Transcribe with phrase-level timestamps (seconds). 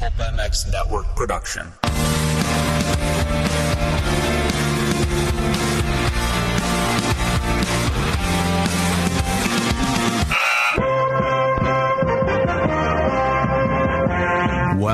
[0.00, 1.74] Pulp MX Network production.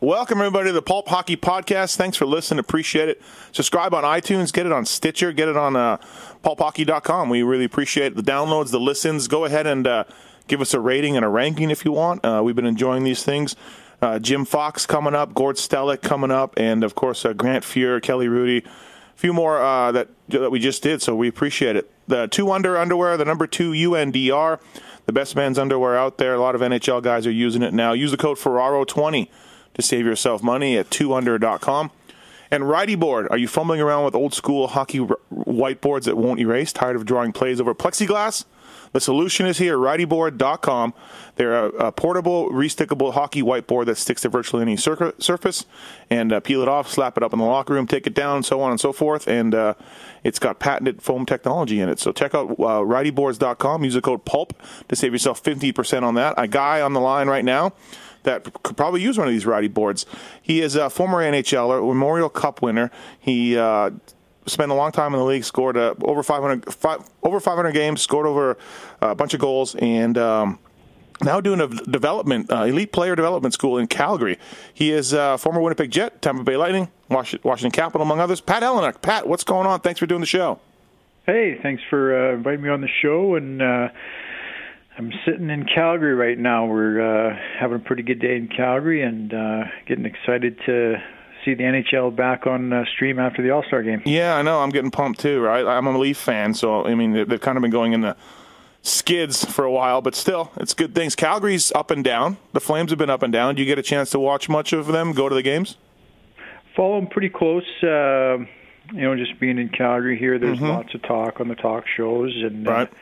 [0.00, 1.96] Welcome, everybody, to the Pulp Hockey Podcast.
[1.96, 2.60] Thanks for listening.
[2.60, 3.20] Appreciate it.
[3.50, 4.52] Subscribe on iTunes.
[4.52, 5.32] Get it on Stitcher.
[5.32, 5.96] Get it on uh,
[6.44, 7.28] pulphockey.com.
[7.28, 9.26] We really appreciate the downloads, the listens.
[9.26, 10.04] Go ahead and uh,
[10.46, 12.24] give us a rating and a ranking if you want.
[12.24, 13.56] Uh, we've been enjoying these things.
[14.00, 18.00] Uh, Jim Fox coming up, Gord Stellick coming up, and, of course, uh, Grant Fuhr,
[18.00, 18.64] Kelly Hrudey.
[18.64, 18.70] A
[19.16, 21.90] few more uh, that, that we just did, so we appreciate it.
[22.06, 24.60] The two under underwear, the number two UNDR,
[25.06, 26.34] the best men's underwear out there.
[26.34, 27.94] A lot of NHL guys are using it now.
[27.94, 29.26] Use the code Ferraro20
[29.78, 31.90] to save yourself money at 2under.com.
[32.50, 36.72] And Writey Board, are you fumbling around with old school hockey whiteboards that won't erase?
[36.72, 38.44] Tired of drawing plays over plexiglass?
[38.92, 40.94] The solution is here, writeyboard.com.
[41.36, 45.66] They're a, a portable, restickable hockey whiteboard that sticks to virtually any cir- surface.
[46.08, 48.42] And uh, peel it off, slap it up in the locker room, take it down,
[48.42, 49.28] so on and so forth.
[49.28, 49.74] And uh,
[50.24, 52.00] it's got patented foam technology in it.
[52.00, 53.84] So check out uh, writeyboards.com.
[53.84, 54.54] Use the code PULP
[54.88, 56.34] to save yourself 50% on that.
[56.38, 57.74] A guy on the line right now
[58.28, 60.04] that could probably use one of these rowdy boards.
[60.42, 62.90] He is a former NHLer, Memorial Cup winner.
[63.18, 63.90] He uh,
[64.44, 68.02] spent a long time in the league, scored uh, over 500 five, over 500 games,
[68.02, 68.58] scored over
[69.00, 70.58] a bunch of goals, and um,
[71.22, 74.38] now doing a development uh, elite player development school in Calgary.
[74.74, 78.42] He is a former Winnipeg Jet, Tampa Bay Lightning, Washington Capital, among others.
[78.42, 79.00] Pat Elynuik.
[79.00, 79.80] Pat, what's going on?
[79.80, 80.60] Thanks for doing the show.
[81.24, 83.62] Hey, thanks for uh, inviting me on the show and.
[84.98, 86.66] Uh, I'm sitting in Calgary right now.
[86.66, 90.96] We're uh, having a pretty good day in Calgary and uh, getting excited to
[91.44, 94.02] see the NHL back on uh, stream after the All Star game.
[94.04, 94.60] Yeah, I know.
[94.60, 95.40] I'm getting pumped too.
[95.40, 98.16] Right, I'm a Leaf fan, so I mean they've kind of been going in the
[98.82, 101.14] skids for a while, but still, it's good things.
[101.14, 102.38] Calgary's up and down.
[102.52, 103.54] The Flames have been up and down.
[103.54, 105.12] Do you get a chance to watch much of them?
[105.12, 105.76] Go to the games?
[106.76, 107.64] Follow them pretty close.
[107.82, 108.38] Uh,
[108.92, 110.68] you know, just being in Calgary here, there's mm-hmm.
[110.68, 112.66] lots of talk on the talk shows and.
[112.66, 112.88] Right.
[112.88, 112.94] Uh,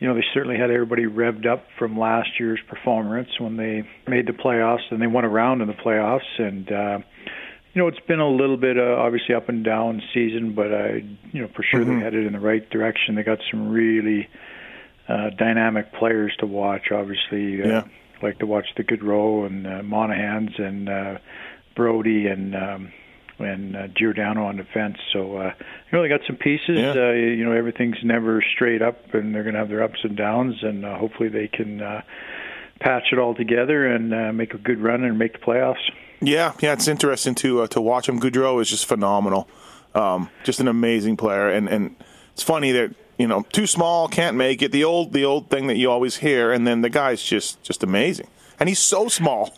[0.00, 4.26] you know, they certainly had everybody revved up from last year's performance when they made
[4.26, 6.38] the playoffs and they won a round in the playoffs.
[6.38, 6.98] And, uh,
[7.74, 11.02] you know, it's been a little bit uh, obviously up and down season, but I,
[11.32, 11.98] you know, for sure Mm-hmm.
[11.98, 13.14] they headed in the right direction.
[13.16, 14.28] They got some really
[15.08, 16.92] uh, dynamic players to watch.
[16.92, 17.82] Obviously, uh, Yeah.
[18.22, 21.18] like to watch the Gaudreau and uh, Monahans and uh,
[21.74, 22.92] Brodie and um,
[23.38, 24.96] and uh, Giordano on defense.
[25.12, 26.78] So uh, you know they got some pieces.
[26.78, 26.90] Yeah.
[26.90, 30.16] Uh, you know everything's never straight up, and they're going to have their ups and
[30.16, 32.02] downs, and uh, hopefully they can uh,
[32.80, 35.90] patch it all together and uh, make a good run and make the playoffs.
[36.20, 38.20] Yeah, yeah, it's interesting to uh, to watch him.
[38.20, 39.48] Gaudreau is just phenomenal,
[39.94, 41.96] um, just an amazing player, and and
[42.32, 44.72] it's funny that you know too small can't make it.
[44.72, 47.82] The old the old thing that you always hear, and then the guy's just just
[47.82, 48.28] amazing,
[48.58, 49.54] and he's so small.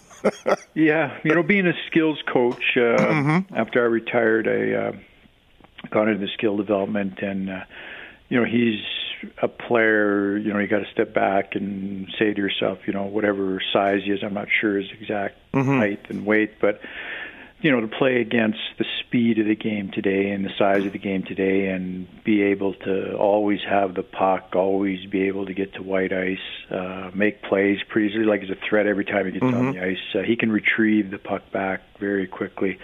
[0.74, 3.54] Yeah, you know, being a skills coach, uh, Mm-hmm.
[3.54, 4.92] after I retired, I uh,
[5.90, 7.60] got into skill development, and uh,
[8.28, 8.80] you know, he's
[9.42, 10.36] a player.
[10.38, 14.00] You know, you got to step back and say to yourself, you know, whatever size
[14.04, 15.78] he is, I'm not sure his exact Mm-hmm.
[15.78, 16.80] height and weight, but
[17.62, 20.92] you know, to play against the speed of the game today and the size of
[20.92, 25.52] the game today, and be able to always have the puck, always be able to
[25.52, 26.38] get to white ice,
[26.70, 29.80] uh, make plays pretty easily, like he's a threat every time he gets on the
[29.80, 29.98] ice.
[30.14, 32.78] Uh, he can retrieve the puck back very quickly.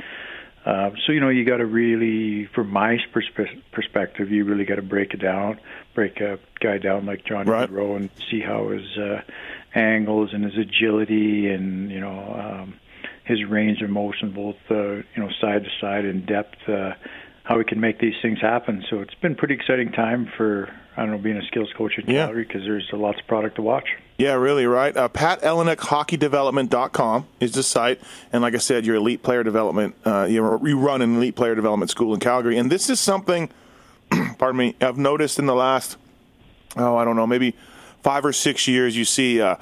[0.67, 4.75] Uh, so you know, you got to really, from my perspe- perspective, you really got
[4.75, 5.59] to break it down,
[5.95, 7.71] break a guy down like John Right.
[7.71, 9.23] And see how his uh,
[9.75, 12.19] angles and his agility and you know.
[12.63, 12.81] Um,
[13.27, 16.93] his range of motion, both uh, you know side to side and depth, uh,
[17.43, 18.85] how we can make these things happen.
[18.89, 22.07] So it's been pretty exciting time for I don't know being a skills coach in
[22.07, 23.89] Calgary because there's lots of product to watch.
[24.19, 24.97] Yeah, really, right?
[24.97, 28.01] Uh, Pat Elynuik, hockeydevelopment.com is the site.
[28.33, 31.55] And like I said, your elite player development, uh, you, you run an elite player
[31.55, 32.57] development school in Calgary.
[32.57, 33.51] And this is something,
[34.39, 35.99] pardon me, I've noticed in the last,
[36.79, 37.55] oh, I don't know, maybe
[38.03, 39.57] five or six years, you see uh,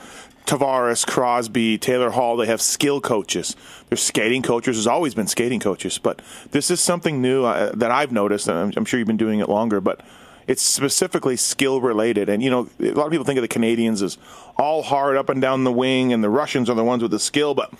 [0.46, 3.56] Tavares, Crosby, Taylor Hall, they have skill coaches.
[3.88, 4.76] There's skating coaches.
[4.76, 5.98] There's always been skating coaches.
[5.98, 6.20] But
[6.50, 9.40] this is something new uh, that I've noticed, and I'm, I'm sure you've been doing
[9.40, 10.02] it longer, but
[10.46, 12.28] it's specifically skill related.
[12.28, 14.18] And, you know, a lot of people think of the Canadians as
[14.58, 17.18] all hard up and down the wing, and the Russians are the ones with the
[17.18, 17.54] skill.
[17.54, 17.72] But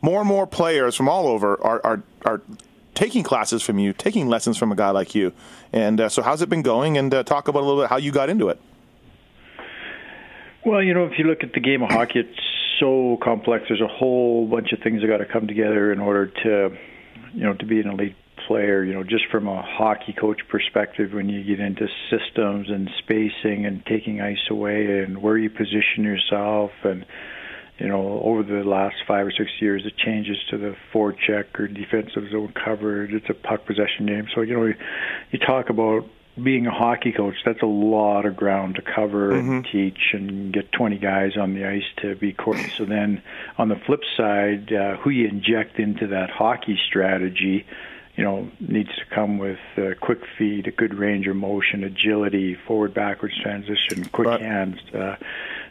[0.00, 2.42] more and more players from all over are, are, are
[2.94, 5.32] taking classes from you, taking lessons from a guy like you.
[5.72, 6.96] And uh, so, how's it been going?
[6.96, 8.60] And uh, talk about a little bit how you got into it.
[10.66, 12.40] Well, you know, if you look at the game of hockey, it's
[12.80, 13.66] so complex.
[13.68, 16.76] There's a whole bunch of things that got to come together in order to,
[17.34, 18.16] you know, to be an elite
[18.46, 18.82] player.
[18.82, 23.66] You know, just from a hockey coach perspective, when you get into systems and spacing
[23.66, 27.04] and taking ice away and where you position yourself and
[27.78, 31.66] you know, over the last five or six years, it changes to the forecheck or
[31.66, 33.12] defensive zone coverage.
[33.12, 34.28] It's a puck possession game.
[34.32, 34.72] So, you know,
[35.32, 36.04] you talk about
[36.42, 39.52] being a hockey coach, that's a lot of ground to cover mm-hmm.
[39.52, 42.76] and teach and get 20 guys on the ice to be coordinated.
[42.76, 43.22] So then
[43.56, 47.64] on the flip side, uh, who you inject into that hockey strategy,
[48.16, 52.54] you know, needs to come with uh, quick feet, a good range of motion, agility,
[52.54, 54.40] forward backwards transition, quick right.
[54.40, 54.78] hands.
[54.92, 55.16] Uh,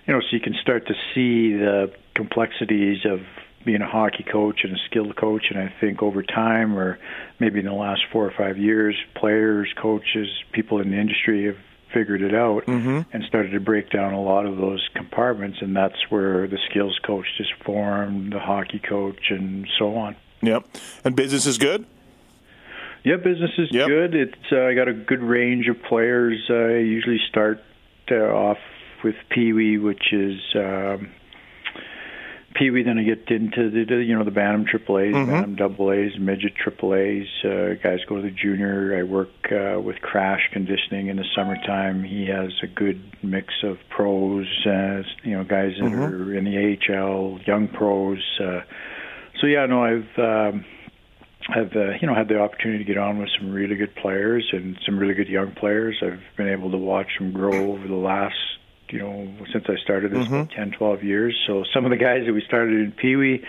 [0.05, 3.21] you know, so you can start to see the complexities of
[3.65, 5.45] being a hockey coach and a skilled coach.
[5.49, 6.99] And I think over time, or
[7.39, 11.57] maybe in the last four or five years, players, coaches, people in the industry have
[11.93, 13.01] figured it out mm-hmm.
[13.11, 15.59] and started to break down a lot of those compartments.
[15.61, 20.15] And that's where the skills coach just formed, the hockey coach, and so on.
[20.41, 20.65] Yep.
[21.05, 21.85] And business is good?
[23.03, 23.87] Yeah, business is yep.
[23.87, 24.15] good.
[24.15, 26.39] It's uh, I got a good range of players.
[26.49, 27.61] I usually start
[28.09, 28.57] uh, off
[29.03, 31.11] with Pee Wee, which is um,
[32.55, 35.31] Pee Wee, then I get into the you know the Bantam Triple A's, mm-hmm.
[35.31, 37.27] Bantam Double A's, Midget Triple A's.
[37.43, 38.97] Uh, guys go to the junior.
[38.97, 42.03] I work uh, with Crash Conditioning in the summertime.
[42.03, 46.01] He has a good mix of pros, uh, you know, guys that mm-hmm.
[46.01, 48.19] are in the AHL, young pros.
[48.39, 48.61] Uh,
[49.39, 50.19] so yeah, no, I've.
[50.19, 50.65] Um,
[51.49, 54.47] I've uh, you know had the opportunity to get on with some really good players
[54.53, 56.01] and some really good young players.
[56.01, 58.37] I've been able to watch them grow over the last
[58.93, 60.53] you know, since I started this mm-hmm.
[60.53, 61.35] 10, 12 years.
[61.47, 63.43] So some of the guys that we started in Pee Wee,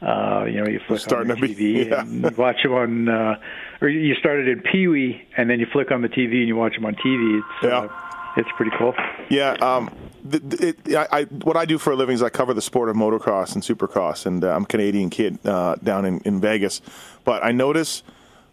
[0.00, 2.02] uh, you know, you flick on the TV be, yeah.
[2.02, 3.40] and watch them on, uh,
[3.80, 6.54] or you started in Pee Wee and then you flick on the TV and you
[6.54, 7.40] watch them on TV.
[7.40, 7.78] It's, yeah.
[7.80, 7.88] Uh,
[8.36, 8.94] it's pretty cool.
[9.28, 9.52] Yeah.
[9.54, 9.90] Um,
[10.30, 12.94] it, I, I, what I do for a living is I cover the sport of
[12.94, 16.80] motocross and supercross, and uh, I'm a Canadian kid uh, down in, in Vegas.
[17.24, 18.02] But I notice,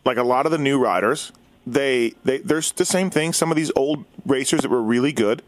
[0.05, 1.31] like a lot of the new riders,
[1.67, 3.33] they, they there's the same thing.
[3.33, 5.43] Some of these old racers that were really good,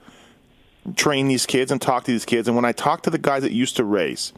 [0.95, 2.47] train these kids and talk to these kids.
[2.47, 4.33] And when I talk to the guys that used to race,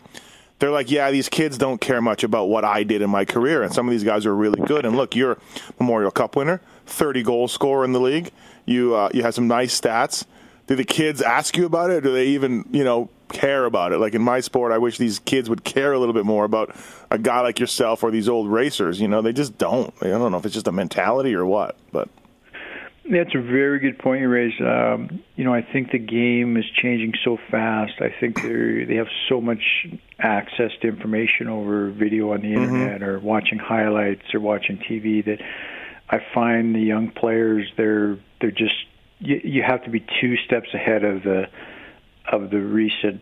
[0.59, 3.61] they're like, yeah, these kids don't care much about what I did in my career.
[3.61, 4.85] And some of these guys are really good.
[4.85, 5.37] And look, you're
[5.79, 8.31] Memorial Cup winner, 30 goal scorer in the league.
[8.65, 10.25] You uh, you have some nice stats.
[10.65, 12.03] Do the kids ask you about it?
[12.03, 13.99] Do they even you know care about it?
[13.99, 16.75] Like in my sport, I wish these kids would care a little bit more about
[17.11, 18.99] a guy like yourself or these old racers.
[18.99, 19.93] You know, they just don't.
[20.01, 22.09] I don't know if it's just a mentality or what, but.
[23.09, 24.61] That's a very good point you raised.
[24.61, 27.93] Um, you know, I think the game is changing so fast.
[27.99, 29.87] I think they they have so much
[30.19, 32.63] access to information over video on the mm-hmm.
[32.63, 35.39] internet or watching highlights or watching TV that
[36.09, 38.75] I find the young players they're they're just
[39.19, 41.45] you, you have to be two steps ahead of the
[42.31, 43.21] of the recent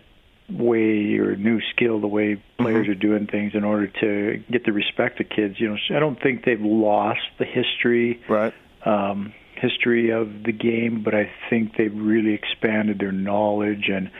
[0.50, 2.92] way or new skill the way players mm-hmm.
[2.92, 5.60] are doing things in order to get the respect of kids.
[5.60, 8.22] You know, I don't think they've lost the history.
[8.28, 8.54] Right.
[8.86, 13.90] Um, history of the game, but I think they've really expanded their knowledge.
[13.90, 14.12] And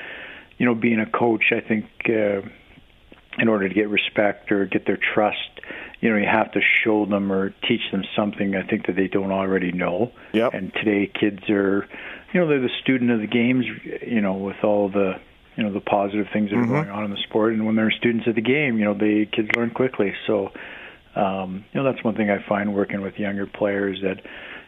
[0.58, 2.42] you know, being a coach, I think uh,
[3.38, 5.38] in order to get respect or get their trust,
[6.00, 8.56] you know, you have to show them or teach them something.
[8.56, 10.12] I think that they don't already know.
[10.34, 10.54] Yep.
[10.54, 11.88] And today, kids are,
[12.34, 13.66] you know, they're the student of the games.
[14.06, 15.14] You know, with all the
[15.56, 16.74] you know the positive things that are mm-hmm.
[16.74, 19.26] going on in the sport, and when they're students of the game, you know, the
[19.32, 20.14] kids learn quickly.
[20.28, 20.52] So.
[21.18, 24.20] Um, you know that's one thing I find working with younger players that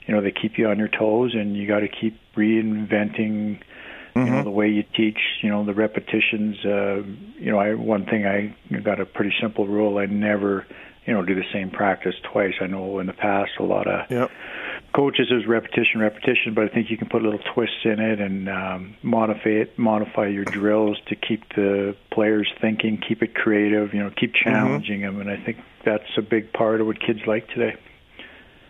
[0.08, 3.60] you know they keep you on your toes, and you got to keep reinventing.
[4.16, 4.44] You know mm-hmm.
[4.46, 5.20] the way you teach.
[5.44, 6.58] You know the repetitions.
[6.66, 7.04] Uh,
[7.38, 10.00] you know, I one thing I got a pretty simple rule.
[10.00, 10.66] I never,
[11.06, 12.56] you know, do the same practice twice.
[12.60, 14.32] I know in the past a lot of yep.
[14.96, 18.50] coaches is repetition, repetition, but I think you can put little twists in it and
[18.50, 23.94] um, modify it, modify your drills to keep the players thinking, keep it creative.
[23.94, 24.50] You know, keep mm-hmm.
[24.50, 25.20] challenging mm-hmm.
[25.20, 27.76] them, and I think that's a big part of what kids like today.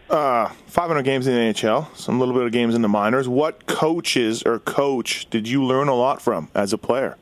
[0.09, 3.27] Uh, 500 games in the NHL, some little bit of games in the minors.
[3.27, 7.17] What coaches or coach did you learn a lot from as a player?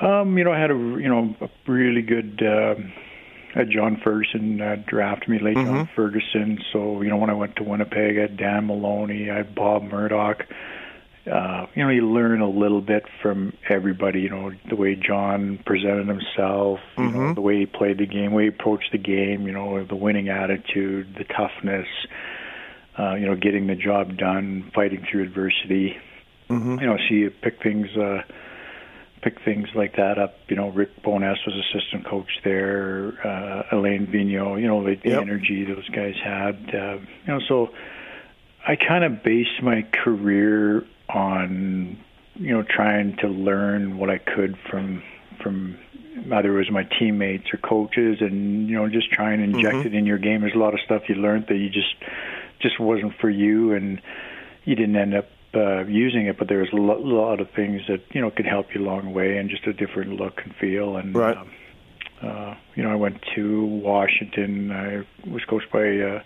[0.00, 2.42] Um, you know, I had a you know a really good.
[2.42, 2.76] Uh,
[3.52, 5.56] had John Ferguson uh, draft me late.
[5.56, 5.66] Mm-hmm.
[5.66, 6.58] John Ferguson.
[6.72, 9.82] So you know, when I went to Winnipeg, I had Dan Maloney, I had Bob
[9.82, 10.46] Murdoch
[11.26, 14.20] uh, you know, you learn a little bit from everybody.
[14.20, 17.18] You know, the way John presented himself, you mm-hmm.
[17.18, 19.46] know, the way he played the game, the way he approached the game.
[19.46, 21.86] You know, the winning attitude, the toughness.
[22.98, 25.96] Uh, you know, getting the job done, fighting through adversity.
[26.50, 26.80] Mm-hmm.
[26.80, 28.22] You know, so you pick things, uh,
[29.22, 30.34] pick things like that up.
[30.48, 33.14] You know, Rick Bowness was assistant coach there.
[33.24, 35.22] Uh, Alain Vigneault, you know, the, the Yep.
[35.22, 36.74] energy those guys had.
[36.74, 37.70] Uh, you know, so
[38.66, 40.84] I kind of based my career
[41.14, 41.98] on
[42.34, 45.02] you know trying to learn what I could from
[45.42, 45.78] from
[46.32, 49.94] either it was my teammates or coaches, and you know just trying to inject it
[49.94, 50.40] in your game.
[50.40, 51.94] There's a lot of stuff you learned that you just
[52.60, 54.00] just wasn't for you, and
[54.64, 56.38] you didn't end up uh, using it.
[56.38, 59.04] But there was a lo- lot of things that you know could help you along
[59.06, 60.96] the way, and just a different look and feel.
[60.96, 61.36] And Right.
[61.36, 61.50] um,
[62.22, 64.70] uh, you know, I went to Washington.
[64.72, 65.98] I was coached by.
[65.98, 66.22] Uh,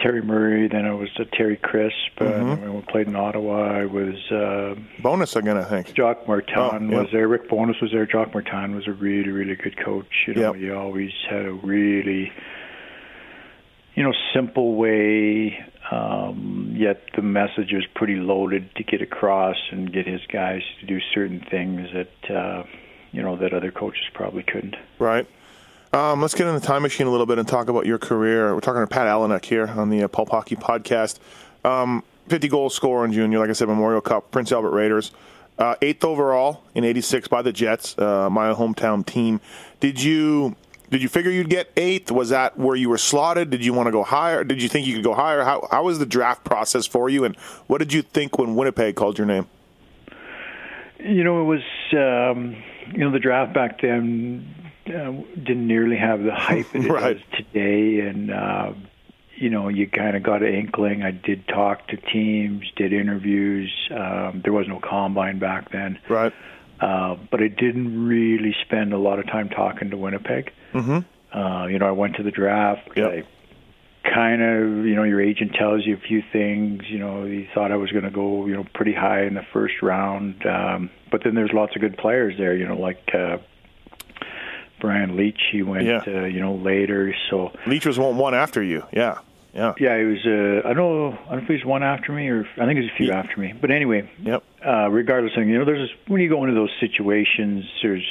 [0.00, 3.84] Terry Murray, then I was uh, Terry Crisp, uh, when we played in Ottawa, I
[3.84, 5.92] was uh, Bowness again, I think.
[5.94, 7.00] Jacques Martin Oh, yeah.
[7.02, 7.26] was there.
[7.26, 8.06] Rick Bowness was there.
[8.06, 10.06] Jacques Martin was a really, really good coach.
[10.28, 10.62] You know, Yep.
[10.62, 12.32] he always had a really,
[13.94, 15.58] you know, simple way.
[15.90, 20.86] Um, yet the message was pretty loaded to get across and get his guys to
[20.86, 22.62] do certain things that, uh,
[23.10, 24.76] you know, that other coaches probably couldn't.
[24.98, 25.26] Right.
[25.92, 28.54] Um, let's get in the time machine a little bit and talk about your career.
[28.54, 31.18] We're talking to Pat Elynuik here on the uh, Pulp Hockey Podcast.
[31.64, 35.12] Um, 50 goal scorer in junior, like I said, Memorial Cup, Prince Albert Raiders.
[35.58, 39.40] Uh, eighth overall in '86 by the Jets, uh, my hometown team.
[39.80, 40.54] Did you
[40.90, 42.12] did you figure you'd get eighth?
[42.12, 43.50] Was that where you were slotted?
[43.50, 44.44] Did you want to go higher?
[44.44, 45.42] Did you think you could go higher?
[45.42, 47.24] How how was the draft process for you?
[47.24, 47.34] And
[47.66, 49.48] what did you think when Winnipeg called your name?
[51.00, 52.54] You know, it was um,
[52.92, 54.54] you know the draft back then
[54.90, 57.14] uh, didn't nearly have the hype that it Right.
[57.16, 58.72] does today, and uh,
[59.36, 61.02] you know you kind of got an inkling.
[61.02, 63.72] I did talk to teams, did interviews.
[63.90, 66.32] Um, there was no combine back then, Right.
[66.80, 70.52] uh, but I didn't really spend a lot of time talking to Winnipeg.
[70.72, 71.38] Mm-hmm.
[71.38, 72.88] Uh, you know, I went to the draft.
[72.96, 73.06] Yep.
[73.10, 73.22] I
[74.08, 76.84] kind of, you know, your agent tells you a few things.
[76.88, 79.44] You know, he thought I was going to go, you know, pretty high in the
[79.52, 80.46] first round.
[80.46, 82.56] Um, but then there's lots of good players there.
[82.56, 83.36] You know, like uh,
[84.80, 85.40] Brian Leach.
[85.52, 86.02] He went, Yeah.
[86.06, 87.14] uh, you know, later.
[87.30, 88.84] So Leach was one, one after you.
[88.92, 89.18] Yeah.
[89.54, 89.72] Yeah.
[89.80, 90.24] yeah, he was.
[90.26, 91.18] Uh, I don't know.
[91.26, 92.96] I don't know if he was one after me or I think it was a
[92.96, 93.18] few Yeah.
[93.18, 93.54] after me.
[93.58, 94.42] But anyway, Yep.
[94.64, 98.06] uh, regardless of you know, there's when you go into those situations, there's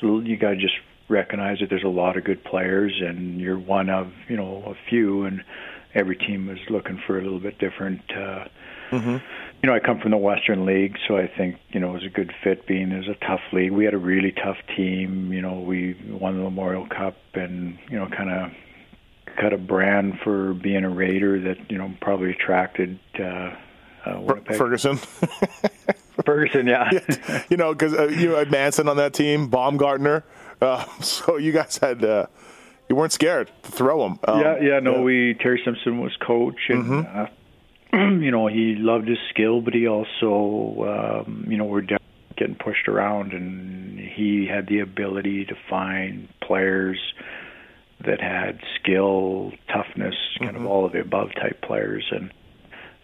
[0.00, 0.76] you got to just
[1.08, 4.74] recognize that there's a lot of good players, and you're one of you know a
[4.88, 5.42] few, and
[5.94, 8.00] every team is looking for a little bit different.
[8.16, 8.44] Uh,
[8.90, 9.16] Mm-hmm.
[9.62, 12.04] You know, I come from the Western League, so I think you know it was
[12.04, 12.66] a good fit.
[12.66, 15.32] Being it was a tough league, we had a really tough team.
[15.32, 18.52] You know, we won the Memorial Cup, and you know, kind of
[19.40, 23.54] cut a brand for being a Raider that you know probably attracted uh,
[24.06, 24.56] uh, Winnipeg.
[24.56, 24.98] Ferguson.
[26.24, 26.90] Ferguson, yeah.
[27.48, 30.24] you know, because uh, you had Manson on that team, Baumgartner.
[30.60, 32.26] Uh, so you guys had, uh,
[32.88, 34.18] you weren't scared to throw him.
[34.26, 34.80] Um, yeah, yeah.
[34.80, 37.26] No, we Terry Simpson was coach, and uh,
[37.92, 41.86] you know he loved his skill, but he also, um, you know, we're
[42.36, 46.98] getting pushed around, and he had the ability to find players
[48.04, 52.32] that had skill, toughness, kind of all of the above type players, and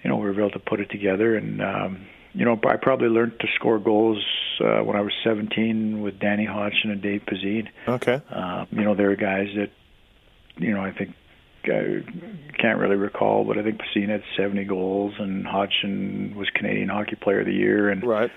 [0.02, 3.08] you know we were able to put it together, and um, you know I probably
[3.08, 4.22] learned to score goals
[4.60, 7.68] uh, when I was 17 with Danny Hodgson and Dave Pasin.
[7.88, 8.20] Okay.
[8.30, 9.70] Um, you know, there are guys that,
[10.56, 11.14] you know, I think
[11.68, 12.02] I
[12.60, 17.16] can't really recall, but I think Pasin had 70 goals, and Hodgson was Canadian Hockey
[17.16, 18.30] Player of the Year, and Right.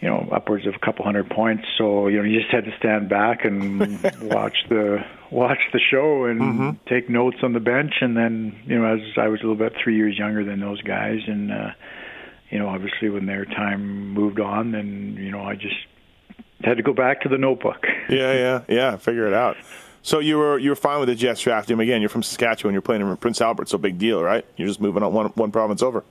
[0.00, 1.64] you know, upwards of a couple hundred points.
[1.76, 6.24] So you know, you just had to stand back and watch the watch the show
[6.24, 9.56] and take notes on the bench, and then you know, as I was a little
[9.56, 11.70] bit three years younger than those guys, and uh,
[12.50, 15.76] you know, obviously when their time moved on, then you know, I just
[16.62, 17.84] had to go back to the notebook.
[18.08, 18.96] Yeah, yeah, yeah.
[18.96, 19.56] Figure it out.
[20.08, 22.00] So you were you were fine with the Jets draft him again.
[22.00, 22.72] You're from Saskatchewan.
[22.72, 24.42] You're playing in Prince Albert, so big deal, right?
[24.56, 26.02] You're just moving on one one province over.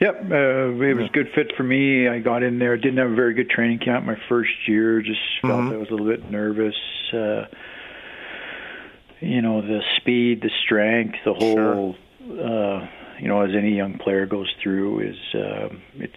[0.00, 2.08] Yep, uh, it was a good fit for me.
[2.08, 2.76] I got in there.
[2.76, 5.00] Didn't have a very good training camp my first year.
[5.02, 6.74] Just felt I was a little bit nervous.
[7.12, 7.44] Uh,
[9.20, 11.94] you know, the speed, the strength, the whole.
[12.22, 12.88] Uh,
[13.20, 16.12] you know, as any young player goes through, is uh, it's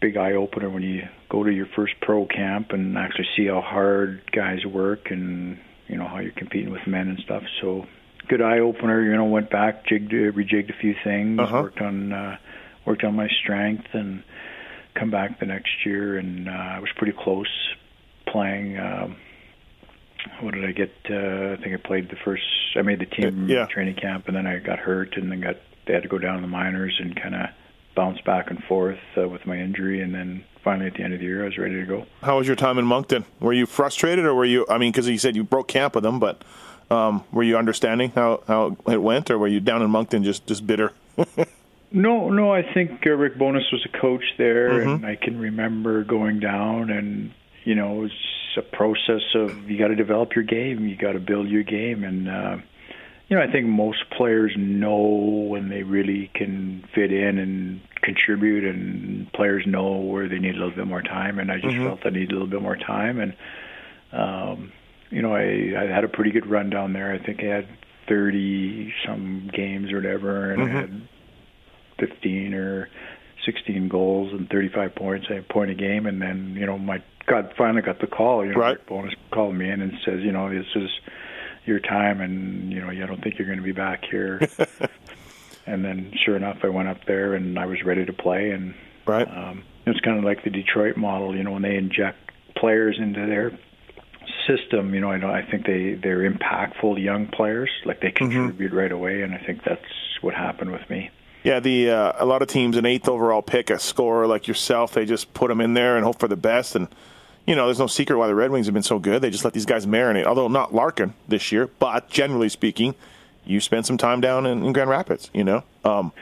[0.00, 3.60] big eye opener when you go to your first pro camp and actually see how
[3.60, 5.58] hard guys work and
[5.88, 7.42] you know how you're competing with men and stuff.
[7.60, 7.86] So
[8.28, 9.02] good eye opener.
[9.02, 11.62] You know, went back, jigged, uh, rejigged a few things, Uh-huh.
[11.62, 12.12] worked on.
[12.12, 12.36] Uh,
[12.84, 14.22] worked on my strength and
[14.94, 17.50] come back the next year and uh, I was pretty close
[18.28, 19.16] playing um
[20.40, 22.44] what did I get uh, I think I played the first
[22.76, 23.66] I made the team Yeah.
[23.66, 25.56] training camp and then I got hurt and then got
[25.88, 27.46] they had to go down to the minors and kind of
[27.96, 31.20] bounce back and forth uh, with my injury and then finally at the end of
[31.20, 32.06] the year I was ready to go.
[32.22, 33.24] How was your time in Moncton?
[33.38, 34.66] Were you frustrated, or were you?
[34.68, 36.42] I mean, because you said you broke camp with them, but
[36.90, 40.46] um, were you understanding how how it went, or were you down in Moncton just
[40.46, 40.92] just bitter?
[41.92, 42.52] No, no.
[42.52, 44.88] I think uh, Rick Bowness was a coach there, mm-hmm.
[44.88, 47.32] and I can remember going down, and
[47.64, 48.14] you know, it's
[48.56, 52.04] a process of you got to develop your game, you got to build your game,
[52.04, 52.56] and uh,
[53.28, 58.64] you know, I think most players know when they really can fit in and contribute,
[58.64, 61.38] and players know where they need a little bit more time.
[61.38, 61.86] And I just mm-hmm.
[61.86, 63.36] felt I needed a little bit more time, and
[64.12, 64.72] um,
[65.10, 67.12] you know, I, I had a pretty good run down there.
[67.12, 67.68] I think I had
[68.08, 70.76] thirty some games or whatever, and mm-hmm.
[70.76, 71.08] I had
[71.98, 72.88] fifteen or
[73.44, 77.02] sixteen goals and thirty five points, a point a game, and then you know, my
[77.26, 78.44] God finally got the call.
[78.44, 78.86] You know, right.
[78.86, 80.90] Bowness called me in and says, you know, this is
[81.66, 84.40] your time, and you know, I don't think you're going to be back here.
[85.66, 88.50] and then, sure enough, I went up there and I was ready to play.
[88.50, 88.74] And
[89.06, 91.36] right, um, it's kind of like the Detroit model.
[91.36, 93.58] You know, when they inject players into their
[94.46, 98.30] system, you know, I know I think they they're impactful young players, like they mm-hmm.
[98.30, 98.78] contribute mm-hmm.
[98.78, 99.82] right away, and I think that's
[100.20, 101.10] what happened with me.
[101.46, 104.94] Yeah, the uh, a lot of teams an eighth overall pick, a scorer like yourself,
[104.94, 106.74] they just put them in there and hope for the best.
[106.74, 106.88] And
[107.46, 109.22] you know, there's no secret why the Red Wings have been so good.
[109.22, 110.24] They just let these guys marinate.
[110.24, 112.94] Although not Larkin this year, but generally speaking,
[113.44, 115.30] you spend some time down in, in Grand Rapids.
[115.32, 116.12] You know, um,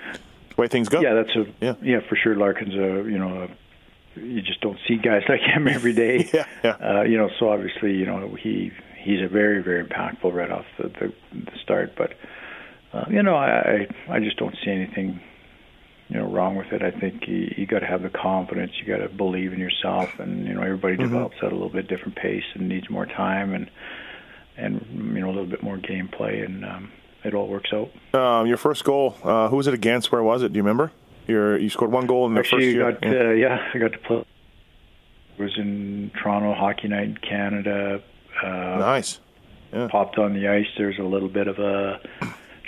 [0.51, 1.01] the way things go.
[1.01, 2.37] Yeah, that's a yeah, yeah for sure.
[2.37, 3.49] Larkin's a you know,
[4.17, 6.29] a, you just don't see guys like him every day.
[6.35, 6.71] yeah, yeah.
[6.71, 10.67] Uh, you know, so obviously, you know, he he's a very very impactful right off
[10.77, 11.95] the the, the start.
[11.97, 12.13] But
[12.93, 15.21] uh, you know, I I just don't see anything
[16.09, 16.83] you know wrong with it.
[16.83, 18.73] I think you, you got to have the confidence.
[18.79, 21.05] You got to believe in yourself, and you know everybody mm-hmm.
[21.05, 23.71] develops at a little bit different pace and needs more time and
[24.57, 24.85] and
[25.15, 26.93] you know a little bit more gameplay, and um,
[27.25, 27.91] it all works out.
[28.19, 30.13] Um, your first goal, uh, who was it against?
[30.13, 30.53] Where was it?
[30.53, 30.93] Do you remember?
[31.27, 32.93] Your, you scored one goal in the Actually, first year.
[32.93, 33.29] Got, yeah.
[33.29, 34.25] Uh, yeah, I got to play.
[35.39, 38.03] It was in Toronto Hockey Night in Canada.
[38.43, 39.21] Uh, nice.
[39.73, 39.89] Yeah.
[39.91, 40.67] Popped on the ice.
[40.77, 42.01] There's a little bit of a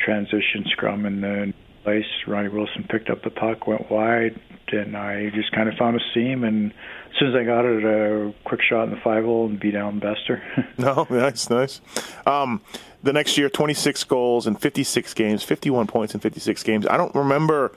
[0.05, 1.53] transition scrum in the
[1.87, 2.05] place.
[2.27, 4.41] Ronnie Wilson picked up the puck, went wide,
[4.73, 6.43] and I just kind of found a seam.
[6.43, 9.61] And as soon as I got it, a quick shot in the five hole and
[9.61, 10.43] beat down Bester.
[10.79, 11.81] no, nice, nice.
[12.27, 12.61] Um,
[13.05, 16.89] the next year, 26 goals in 56 games, 51 points in 56 games.
[16.89, 17.71] I don't remember.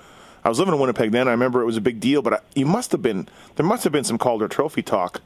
[0.44, 1.28] I was living in Winnipeg then.
[1.28, 3.66] I remember it was a big deal, but I, you must have been there.
[3.66, 5.22] Must have been some Calder Trophy talk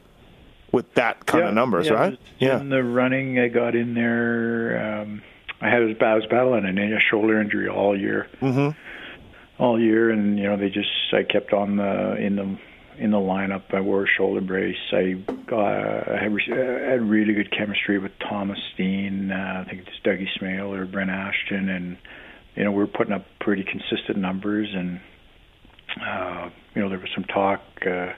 [0.72, 2.18] with that kind yeah, of numbers, yeah, right?
[2.38, 2.60] Yeah.
[2.60, 5.00] In the running, I got in there.
[5.00, 5.22] Um,
[5.60, 8.70] I had I was battling a shoulder injury all year, mm-hmm.
[9.62, 12.58] all year, and you know they just I kept on the in the
[12.98, 13.72] in the lineup.
[13.72, 14.76] I wore a shoulder brace.
[14.92, 15.12] I
[15.46, 19.30] got I had, I had really good chemistry with Thomas Steen.
[19.30, 21.96] Uh, I think it's Dougie Smail or Brent Ashton, and
[22.56, 24.68] you know we were putting up pretty consistent numbers.
[24.74, 25.00] And
[26.00, 27.60] uh, you know there was some talk.
[27.86, 28.12] Uh,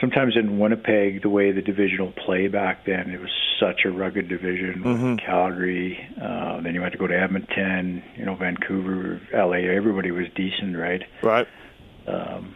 [0.00, 3.30] sometimes in Winnipeg, the way the divisional play back then, it was
[3.62, 4.82] such a rugged division.
[4.84, 5.16] Mm-hmm.
[5.16, 9.70] Calgary, uh, then you had to go to Edmonton, you know, Vancouver, LA.
[9.74, 11.02] Everybody was decent, right?
[11.22, 11.46] Right.
[12.06, 12.54] Um,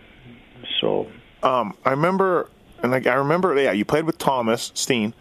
[0.81, 1.07] so.
[1.43, 2.51] Um, I remember,
[2.83, 5.15] and like I remember, yeah, you played with Thomas Steen.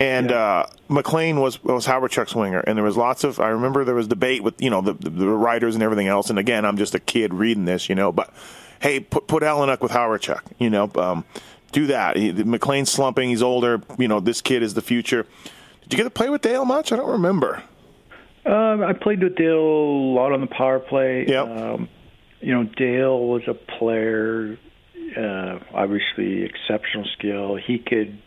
[0.00, 0.36] And yeah.
[0.36, 3.38] uh, McLean was was Hawerchuk's winger, and there was lots of.
[3.38, 6.28] I remember there was debate with you know the, the, the writers and everything else.
[6.28, 8.10] And again, I'm just a kid reading this, you know.
[8.10, 8.34] But
[8.80, 10.90] hey, put put Elynuik with Hawerchuk, you know.
[10.96, 11.24] Um,
[11.72, 12.16] do that.
[12.16, 13.30] He, McLean's slumping.
[13.30, 13.82] He's older.
[13.98, 15.26] You know, this kid is the future.
[15.82, 16.92] Did you get to play with Dale much?
[16.92, 17.62] I don't remember.
[18.44, 21.26] Um, I played with Dale a lot on the power play.
[21.26, 21.42] Yeah.
[21.42, 21.88] Um,
[22.40, 24.58] you know, Dale was a player,
[25.16, 27.56] uh, obviously exceptional skill.
[27.56, 28.18] He could,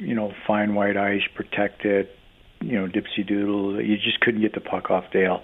[0.00, 2.14] you know, find white ice, protect it,
[2.60, 3.82] you know, dipsy doodle.
[3.82, 5.42] You just couldn't get the puck off Dale.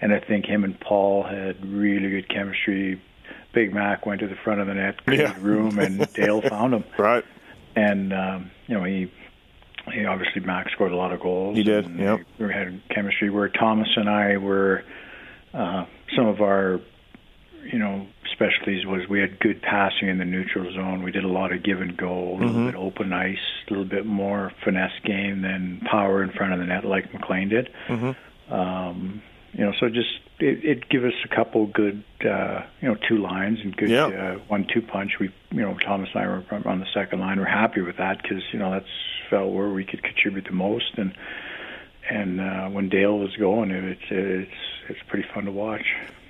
[0.00, 3.00] And I think him and Paul had really good chemistry,
[3.56, 5.34] Big Mac went to the front of the net, yeah.
[5.40, 6.84] room, and Dale found him.
[6.98, 7.24] Right.
[7.74, 9.10] And um, you know he
[9.94, 11.56] he obviously Mac scored a lot of goals.
[11.56, 11.88] He did.
[11.98, 12.18] Yeah.
[12.38, 14.84] We had chemistry where Thomas and I were
[15.54, 16.82] uh, some of our
[17.64, 21.02] you know specialties was we had good passing in the neutral zone.
[21.02, 22.66] We did a lot of give and go, a little mm-hmm.
[22.66, 23.38] bit open ice,
[23.68, 27.48] a little bit more finesse game than power in front of the net like McLean
[27.48, 27.70] did.
[27.88, 28.52] Mm-hmm.
[28.52, 29.22] Um,
[29.54, 33.18] you know, so just it, it give us a couple good, uh, you know, two
[33.18, 35.18] lines and good uh, one-two punch.
[35.18, 37.38] We, you know, Thomas and I were on the second line.
[37.38, 38.86] We're happy with that because you know that's
[39.30, 40.98] felt where we could contribute the most.
[40.98, 41.14] And
[42.10, 44.50] and uh, when Dale was going, it's it's
[44.88, 45.86] it's pretty fun to watch.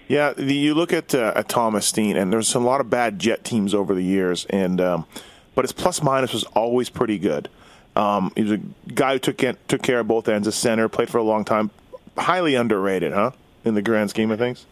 [0.09, 3.19] Yeah, the, you look at uh, at Thomas Steen, and there's a lot of bad
[3.19, 5.07] Jet teams over the years, and um,
[5.55, 7.49] but his plus minus was always pretty good.
[7.97, 8.61] Um, he was a
[8.93, 10.47] guy who took took care of both ends.
[10.47, 11.71] A center, played for a long time,
[12.17, 13.33] highly underrated, huh?
[13.67, 14.65] In the grand scheme of things.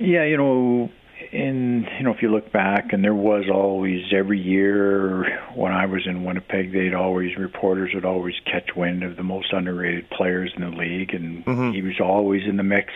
[0.00, 0.90] Yeah, you know,
[1.30, 5.86] in you know, if you look back, and there was always every year when I
[5.86, 10.52] was in Winnipeg, they'd always reporters would always catch wind of the most underrated players
[10.56, 11.70] in the league, and mm-hmm.
[11.70, 12.92] he was always in the mix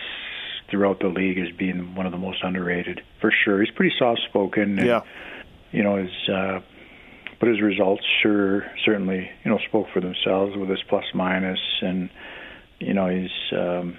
[0.69, 3.61] throughout the league as being one of the most underrated for sure.
[3.63, 4.77] He's pretty soft spoken.
[4.77, 5.01] Yeah.
[5.71, 6.29] You know his.
[6.29, 6.59] Uh,
[7.39, 12.09] but his results sure certainly you know spoke for themselves with his plus minus and
[12.79, 13.97] you know he's um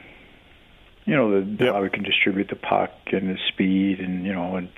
[1.06, 1.74] you know the Yep.
[1.74, 4.68] how he can distribute the puck and his speed and you know and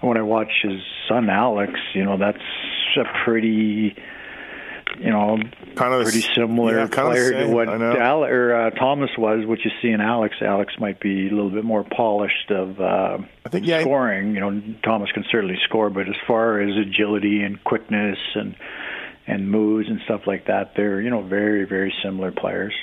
[0.00, 2.42] when I watch his son Alex you know that's
[2.96, 3.96] a pretty
[4.98, 5.38] you know
[5.76, 7.68] Kind of pretty similar yeah, player to what.
[7.68, 9.46] Al- or uh, Thomas was.
[9.46, 13.18] What you see in Alex, Alex might be a little bit more polished of uh,
[13.46, 14.34] I think, yeah, scoring.
[14.34, 18.56] You know, Thomas can certainly score, but as far as agility and quickness and
[19.28, 22.74] and moves and stuff like that, they're you know very very similar players.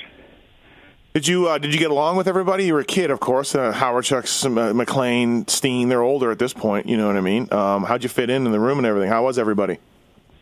[1.16, 2.66] Did you uh, did you get along with everybody?
[2.66, 3.54] You were a kid, of course.
[3.54, 5.88] Uh, Hawerchuks, uh, McLean, Steen.
[5.88, 6.84] They're older at this point.
[6.86, 7.50] You know what I mean?
[7.54, 9.08] Um, how'd you fit in in the room and everything?
[9.08, 9.78] How was everybody?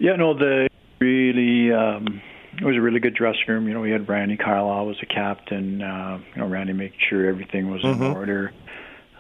[0.01, 2.21] Yeah, no, the really um,
[2.59, 3.69] it was a really good dressing room.
[3.69, 5.81] You know, we had Randy Carlyle was a captain.
[5.81, 8.53] Uh, you know, Randy made sure everything was in order.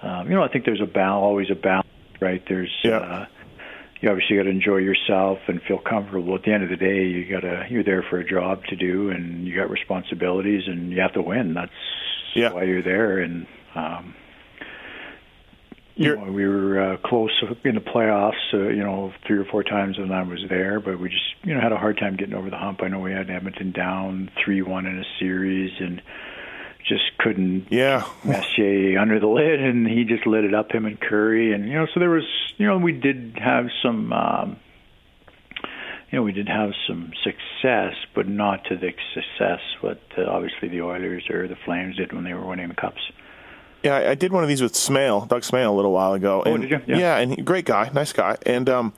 [0.03, 1.87] Um, you know, I think there's a bal always a balance,
[2.21, 2.43] right?
[2.49, 2.97] There's Yeah.
[2.97, 3.27] uh,
[4.05, 6.35] you obviously got to enjoy yourself and feel comfortable.
[6.35, 8.77] At the end of the day, you got to you're there for a job to
[8.77, 11.55] do, and you got responsibilities, and you have to win.
[11.55, 11.73] That's
[12.35, 12.53] Yeah.
[12.53, 13.47] why you're there, and.
[13.75, 14.15] Um,
[15.97, 17.31] you know, we were uh, close
[17.65, 20.99] in the playoffs, uh, you know, three or four times when I was there, but
[20.99, 22.81] we just, you know, had a hard time getting over the hump.
[22.83, 26.03] I know we had Edmonton down three-one in a series, and
[26.87, 30.73] just couldn't Yeah, Messier under the lid, and he just lit it up.
[30.73, 32.25] Him and Kurri, and you know, so there was,
[32.59, 34.57] you know, we did have some, um,
[36.11, 40.69] you know, we did have some success, but not to the success what uh, obviously
[40.69, 43.01] the Oilers or the Flames did when they were winning the cups.
[43.83, 43.97] yeah.
[43.97, 46.43] I, I did one of these with Smail, Doug Smail, a little while ago.
[46.45, 46.81] Oh, and, did you?
[46.87, 46.99] Yeah.
[46.99, 48.93] Yeah, and he, great guy, nice guy, and um,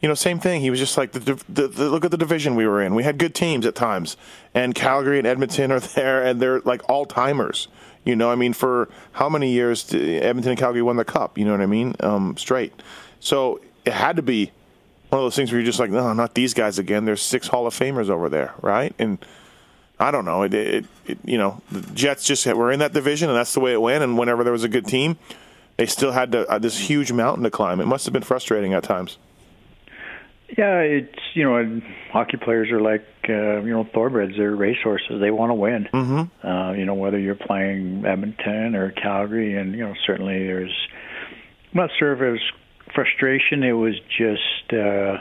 [0.00, 0.60] you know, same thing.
[0.62, 2.94] He was just like the, the, the look at the division we were in.
[2.94, 4.16] We had good teams at times,
[4.54, 7.68] and Calgary and Edmonton are there, and they're like all timers.
[8.04, 11.36] You know, I mean, for how many years Edmonton and Calgary won the cup?
[11.36, 11.94] You know what I mean?
[12.00, 12.72] Um, straight.
[13.20, 14.52] So it had to be
[15.10, 17.04] one of those things where you're just like, no, not these guys again.
[17.04, 18.94] There's six Hall of Famers over there, right?
[18.98, 19.18] And
[19.98, 20.44] I don't know.
[20.44, 23.60] It, it, it you know, the Jets just were in that division, and that's the
[23.60, 24.02] way it went.
[24.02, 25.18] And whenever there was a good team,
[25.76, 27.80] they still had to, uh, this huge mountain to climb.
[27.80, 29.18] It must have been frustrating at times.
[30.58, 31.82] Yeah, it's you know, and
[32.12, 34.36] hockey players are like uh, you know thoroughbreds.
[34.36, 35.20] They're racehorses.
[35.20, 35.88] They want to win.
[35.92, 36.46] Mm-hmm.
[36.46, 40.74] Uh, you know, whether you're playing Edmonton or Calgary, and you know, certainly there's.
[41.72, 42.42] I'm not sure if it was
[42.94, 43.62] frustration.
[43.62, 45.18] It was just, uh,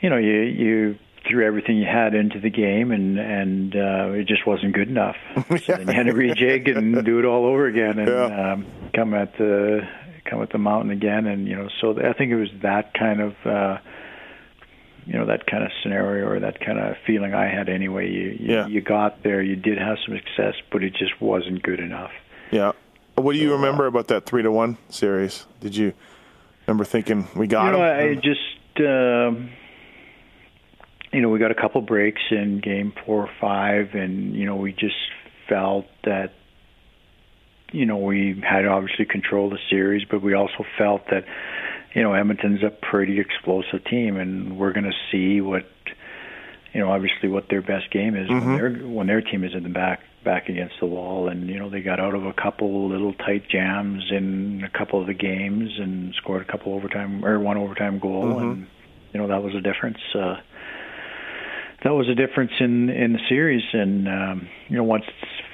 [0.00, 0.98] you know, you you
[1.28, 5.16] threw everything you had into the game, and and uh, it just wasn't good enough.
[5.66, 8.52] So then you had to rejig and do it all over again, and Yeah.
[8.52, 9.80] um, come at the
[10.30, 13.20] come at the mountain again, and you know, so I think it was that kind
[13.20, 13.34] of.
[13.44, 13.78] Uh,
[15.06, 18.08] you know that kind of scenario or that kind of feeling I had anyway.
[18.10, 18.66] You you, Yeah.
[18.66, 22.10] you got there, you did have some success, but it just wasn't good enough.
[22.52, 22.72] Yeah.
[23.16, 25.46] What do you remember about that three to one series?
[25.60, 25.94] Did you
[26.66, 27.82] remember thinking we got you know?
[27.82, 29.50] I just, um,
[31.12, 34.56] you know, we got a couple breaks in game four or five, and you know,
[34.56, 34.94] we just
[35.48, 36.34] felt that,
[37.72, 41.24] you know, we had obviously controlled the series, but we also felt that,
[41.94, 45.66] you know, Edmonton's a pretty explosive team, and we're going to see what,
[46.72, 49.62] you know, obviously what their best game is when their when their team is in
[49.62, 52.88] the back back against the wall, and you know, they got out of a couple
[52.88, 57.40] little tight jams in a couple of the games and scored a couple overtime or
[57.40, 58.66] one overtime goal, and
[59.12, 59.98] you know, that was a difference.
[60.14, 60.36] Uh,
[61.82, 65.04] that was a difference in in the series, and um, you know, once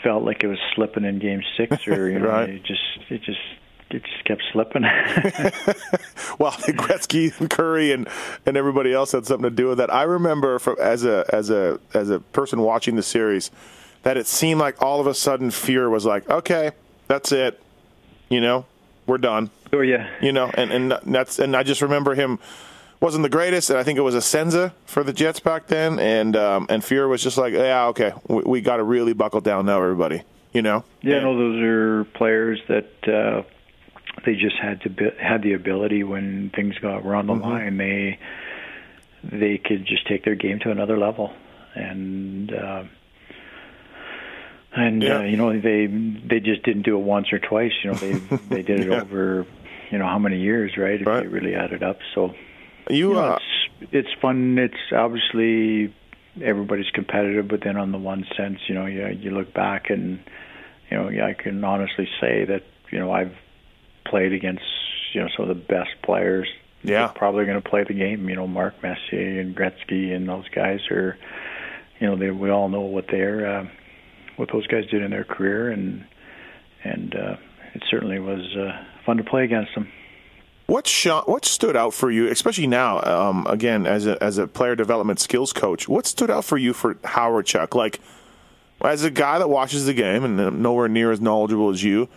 [0.07, 2.49] felt like it was slipping in Game Six, or you know, Right.
[2.49, 3.41] it just it just
[3.91, 4.83] it just kept slipping.
[6.39, 8.09] well, Gretzky, and Kurri, and
[8.47, 9.93] and everybody else had something to do with that.
[9.93, 13.51] I remember from as a as a as a person watching the series
[14.05, 16.71] that it seemed like all of a sudden Fuhr was like, okay,
[17.09, 17.61] that's it,
[18.29, 18.65] you know,
[19.07, 22.39] we're done, oh yeah, you know, and and that's and I just remember him
[23.01, 26.35] wasn't the greatest, and I think it was Essensa for the Jets back then, and
[26.37, 29.67] um, and Fuhr was just like, yeah, okay, we, we got to really buckle down
[29.67, 33.43] now, everybody, you know, Yeah, And- no, those are players that uh,
[34.25, 37.77] they just had to be, had the ability when things got were on the line.
[37.77, 38.19] They
[39.23, 41.33] they could just take their game to another level,
[41.75, 42.85] and uh,
[44.75, 45.19] and Yeah.
[45.19, 47.73] uh, you know they they just didn't do it once or twice.
[47.83, 48.13] You know they
[48.49, 49.03] they did it Yeah.
[49.03, 49.47] over
[49.91, 51.01] you know how many years, right?
[51.01, 51.25] If Right.
[51.25, 52.35] you really add it up, so
[52.91, 53.39] you, you know, uh,
[53.81, 54.59] it's it's fun.
[54.59, 55.95] It's obviously
[56.43, 60.21] everybody's competitive, but then on the one sense, you know, you you look back and
[60.91, 63.35] you know, yeah, I can honestly say that you know I've
[64.05, 64.65] played against
[65.13, 66.49] you know some of the best players.
[66.83, 67.09] Yeah.
[67.09, 68.29] probably going to play the game.
[68.29, 71.19] You know, Mark Messier and Gretzky and those guys are,
[71.99, 73.69] you know, they we all know what they're uh,
[74.37, 76.05] what those guys did in their career and.
[76.85, 77.37] and uh,
[77.75, 78.73] it certainly was uh,
[79.05, 79.91] fun to play against him.
[80.67, 81.29] What shot?
[81.29, 83.01] What stood out for you, especially now?
[83.03, 86.73] Um, again, as a as a player development skills coach, what stood out for you
[86.73, 87.75] for Hawerchuk?
[87.77, 88.01] Like,
[88.81, 92.09] as a guy that watches the game and nowhere near as knowledgeable as you,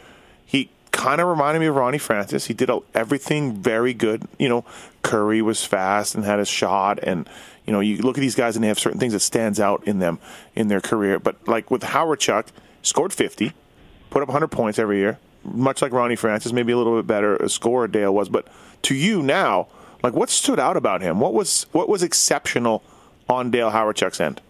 [0.46, 2.48] he kind of reminded me of Ronnie Francis.
[2.48, 4.24] He did everything very good.
[4.40, 4.66] You know,
[5.04, 7.30] Kurri was fast and had a shot, and
[7.68, 9.88] you know, you look at these guys and they have certain things that stands out
[9.88, 10.18] in them
[10.56, 11.20] in their career.
[11.20, 12.48] But like with Hawerchuk,
[12.82, 13.54] scored fifty,
[14.10, 17.36] put up 100 points every year, much like Ronnie Francis, maybe a little bit better
[17.38, 18.30] a scorer Dale was.
[18.30, 18.48] But
[18.84, 19.68] to you now,
[20.04, 21.20] like what stood out about him?
[21.20, 22.84] What was what was exceptional
[23.28, 24.42] on Dale Hawerchuk's end?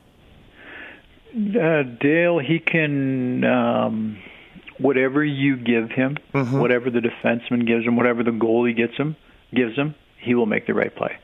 [1.35, 4.17] Uh, Dale, he can um,
[4.79, 6.59] whatever you give him, mm-hmm.
[6.59, 9.15] whatever the defenseman gives him, whatever the goalie gets him
[9.53, 11.17] gives him, he will make the right play.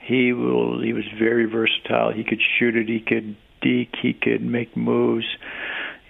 [0.00, 0.82] He will.
[0.82, 2.12] He was very versatile.
[2.12, 2.88] He could shoot it.
[2.88, 3.94] He could deke.
[4.00, 5.26] He could make moves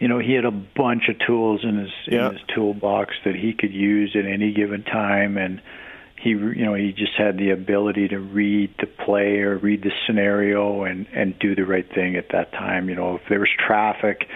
[0.02, 2.26] you know, he had a bunch of tools in his yeah.
[2.26, 5.62] in his toolbox that he could use at any given time, and
[6.20, 9.92] he, you know, he just had the ability to read the play or read the
[10.04, 12.88] scenario and and do the right thing at that time.
[12.88, 14.26] You know, if there was traffic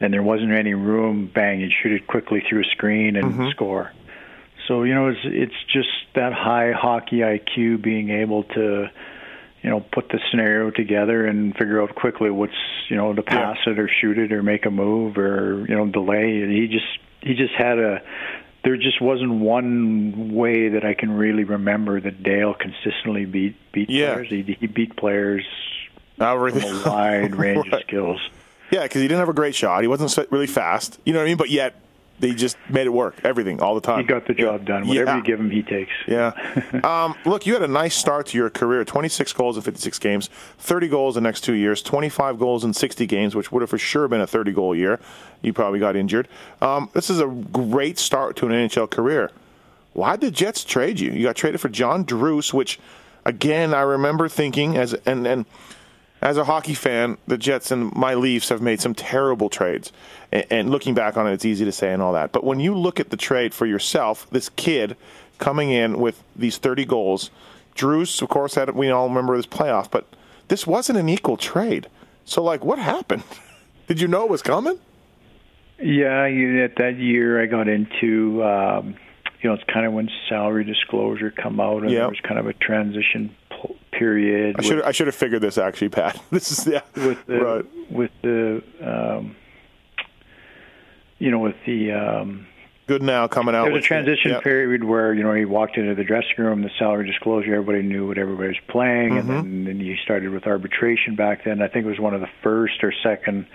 [0.00, 3.50] and there wasn't any room, bang, he'd shoot it quickly through a screen and mm-hmm.
[3.50, 3.92] score.
[4.66, 8.86] So you know, it's it's just that high hockey IQ, being able to
[9.62, 12.52] you know put the scenario together and figure out quickly what's
[12.88, 13.72] you know to pass yeah.
[13.72, 16.42] it or shoot it or make a move or you know delay.
[16.42, 16.86] And he just
[17.20, 18.02] he just had a
[18.64, 23.90] there just wasn't one way that I can really remember that Dale consistently beat beat
[23.90, 24.14] yeah.
[24.14, 24.28] players.
[24.28, 25.44] He, he beat players
[26.20, 26.62] Everything.
[26.62, 27.74] from a wide range right.
[27.74, 28.20] of skills.
[28.70, 29.82] Yeah, because he didn't have a great shot.
[29.82, 30.98] He wasn't really fast.
[31.04, 31.36] You know what I mean?
[31.36, 31.74] But yet
[32.20, 33.16] they just made it work.
[33.24, 33.98] Everything, all the time.
[33.98, 34.66] He got the job yeah.
[34.66, 34.88] done.
[34.88, 35.16] Whatever yeah.
[35.16, 35.92] you give him, he takes.
[36.06, 36.32] Yeah.
[36.84, 38.84] um, look, you had a nice start to your career.
[38.84, 43.06] 26 goals in 56 games, 30 goals the next two years, 25 goals in 60
[43.06, 45.00] games, which would have for sure been a 30 goal year.
[45.42, 46.28] You probably got injured.
[46.60, 49.30] Um, this is a great start to an NHL career.
[49.92, 51.10] Why did Jets trade you?
[51.10, 52.78] You got traded for John Druce, which,
[53.24, 55.44] again, I remember thinking as and and
[56.22, 59.92] as a hockey fan, the Jets and my Leafs have made some terrible trades.
[60.30, 62.30] And, and, looking back on it, it's easy to say and all that.
[62.30, 64.96] But when you look at the trade for yourself, this kid
[65.38, 67.30] coming in with these 30 goals,
[67.74, 70.06] Druce, of course, had we all remember this playoff, but
[70.48, 71.88] this wasn't an equal trade.
[72.24, 73.24] So, like, what happened?
[73.88, 74.78] Did you know it was coming?
[75.80, 78.94] Yeah, at that year I got into, um,
[79.40, 82.02] you know, it's kind of when salary disclosure come out, and yep.
[82.02, 83.34] there was kind of a transition
[83.92, 84.56] period.
[84.58, 86.20] I should I should have figured this actually, Pat.
[86.30, 87.90] This is yeah with the right.
[87.90, 89.36] with the um,
[91.18, 92.46] you know with the um,
[92.86, 93.64] good now coming out.
[93.64, 96.70] There was a transition period where you know he walked into the dressing room, the
[96.78, 99.30] salary disclosure, everybody knew what everybody was playing, mm-hmm.
[99.30, 101.62] and then, then he started with arbitration back then.
[101.62, 103.46] I think it was one of the first or second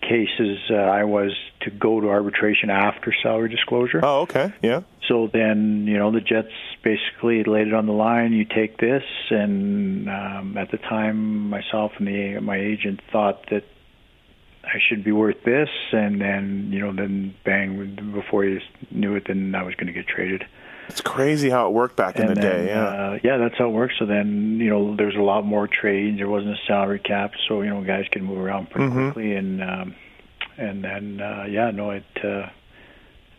[0.00, 4.00] cases uh, I was to go to arbitration after salary disclosure.
[4.02, 4.82] Oh, okay, yeah.
[5.08, 8.32] So then, you know, the Jets basically laid it on the line.
[8.32, 13.64] You take this, and um, at the time, myself and the my agent thought that
[14.64, 18.60] I should be worth this, and then you know, then bang, before you
[18.90, 20.44] knew it, then I was going to get traded.
[20.88, 22.66] It's crazy how it worked back and in the then, day.
[22.66, 23.94] Yeah, uh, yeah, that's how it works.
[23.98, 26.18] So then, you know, there's a lot more trades.
[26.18, 29.10] There wasn't a salary cap, so you know, guys can move around pretty mm-hmm.
[29.10, 29.34] quickly.
[29.34, 29.94] And um,
[30.56, 32.48] and then, uh, yeah, no, it, uh,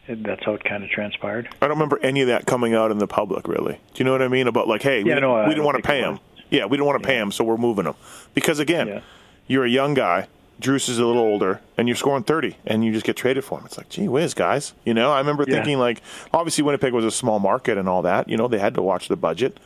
[0.08, 1.50] it that's how it kind of transpired.
[1.62, 3.74] I don't remember any of that coming out in the public, really.
[3.74, 4.48] Do you know what I mean?
[4.48, 6.20] About like, hey, yeah, we, no, we didn't want to pay him.
[6.50, 7.16] Yeah, we didn't want to yeah.
[7.16, 7.96] pay him, so we're moving him.
[8.34, 9.02] Because again, yeah.
[9.48, 10.28] you're a young guy
[10.62, 13.60] Druce is a little older, and you're scoring 30, and you just get traded for
[13.60, 13.66] him.
[13.66, 14.74] It's like, gee whiz, guys.
[14.86, 15.56] You know, I remember yeah.
[15.56, 16.02] thinking, like,
[16.34, 18.30] obviously Winnipeg was a small market and all that.
[18.30, 19.60] You know, they had to watch the budget.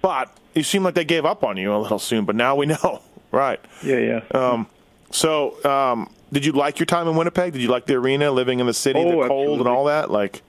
[0.00, 2.66] But it seemed like they gave up on you a little soon, but now we
[2.66, 3.02] know.
[3.30, 3.60] right.
[3.84, 4.20] Yeah, yeah.
[4.34, 4.66] Um,
[5.10, 7.52] so, um, did you like your time in Winnipeg?
[7.52, 9.58] Did you like the arena, living in the city, oh, the cold, absolutely.
[9.58, 10.10] and all that?
[10.10, 10.42] Like,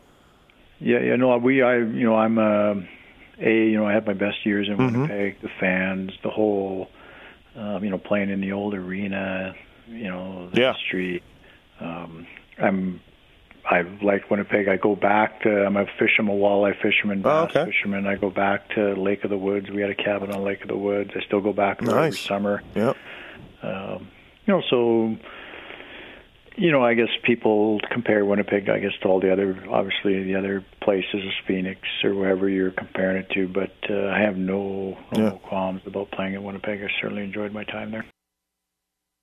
[0.80, 1.16] yeah, yeah.
[1.16, 2.76] No, we, I, you know, I'm uh,
[3.40, 5.02] a, you know, I had my best years in mm-hmm.
[5.02, 5.42] Winnipeg.
[5.42, 6.90] The fans, the whole,
[7.60, 9.54] um, you know, playing in the old arena,
[9.88, 10.74] you know, the yeah.
[10.74, 11.22] history.
[11.80, 12.26] Um,
[12.58, 13.02] I'm
[13.66, 14.68] I like Winnipeg.
[14.68, 17.72] I go back to I'm a fisherman, a walleye fisherman, bass oh, okay.
[17.72, 18.08] fisherman.
[18.08, 19.70] I go back to Lake of the Woods.
[19.70, 21.12] We had a cabin on Lake of the Woods.
[21.16, 22.08] I still go back there nice.
[22.08, 22.64] every summer.
[22.76, 22.98] Yep.
[23.62, 24.08] Um,
[24.46, 25.18] you know, so
[26.60, 30.36] you know, I guess people compare Winnipeg, I guess, to all the other, obviously the
[30.36, 33.48] other places, Phoenix or wherever you're comparing it to.
[33.48, 35.30] But uh, I have no, no yeah.
[35.48, 36.84] qualms about playing at Winnipeg.
[36.84, 38.06] I certainly enjoyed my time there.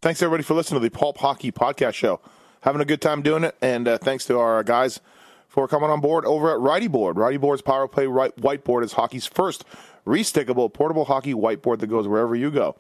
[0.01, 2.21] Thanks everybody for listening to the Pulp Hockey Podcast Show.
[2.63, 5.01] Having a good time doing it, and uh, thanks to our guys
[5.47, 7.17] for coming on board over at Writey Board.
[7.17, 9.65] Writey Board's Power Play right, Whiteboard is hockey's first
[10.07, 12.77] restickable portable hockey whiteboard that goes wherever you go.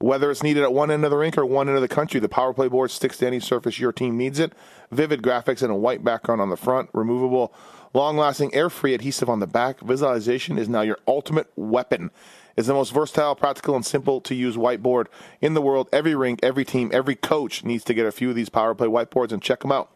[0.00, 2.20] Whether it's needed at one end of the rink or one end of the country,
[2.20, 4.54] the Power Play board sticks to any surface your team needs it.
[4.90, 7.52] Vivid graphics and a white background on the front, removable,
[7.92, 9.80] long lasting, air free adhesive on the back.
[9.80, 12.10] Visualization is now your ultimate weapon.
[12.56, 15.06] It's the most versatile, practical, and simple to use whiteboard
[15.42, 15.86] in the world.
[15.92, 18.88] Every rink, every team, every coach needs to get a few of these Power Play
[18.88, 19.90] whiteboards and check them out.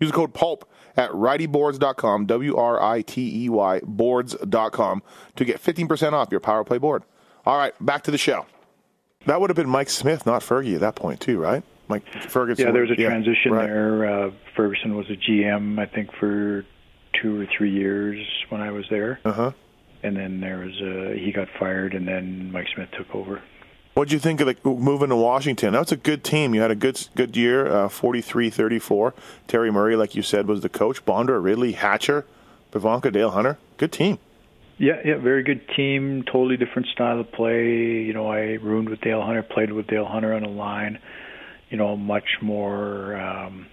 [0.00, 0.64] Use the code PULP
[0.96, 5.02] at writeyboards.com, W R I T E Y, boards.com,
[5.36, 7.02] to get 15% off your Power Play board.
[7.44, 8.46] All right, back to the show.
[9.26, 11.62] That would have been Mike Smith, not Fergie, at that point, too, right?
[11.88, 12.66] Mike Ferguson.
[12.66, 13.66] Yeah, there was a yeah, transition right.
[13.66, 14.26] there.
[14.26, 16.64] Uh, Ferguson was a GM, I think, for
[17.20, 19.20] two or three years when I was there.
[19.24, 19.52] Uh huh.
[20.02, 23.42] And then there was a, he got fired, and then Mike Smith took over.
[23.94, 25.72] What did you think of the moving to Washington?
[25.72, 26.54] That was a good team.
[26.54, 29.12] You had a good good year, uh, 43-34.
[29.46, 31.04] Terry Murray, like you said, was the coach.
[31.06, 32.26] Bondra, Ridley, Hatcher,
[32.72, 33.56] Pivonka, Dale Hunter.
[33.76, 34.18] Good team.
[34.78, 36.24] Yeah, yeah, very good team.
[36.24, 38.02] Totally different style of play.
[38.02, 40.98] You know, I roomed with Dale Hunter, played with Dale Hunter on a line.
[41.70, 43.66] You know, much more um,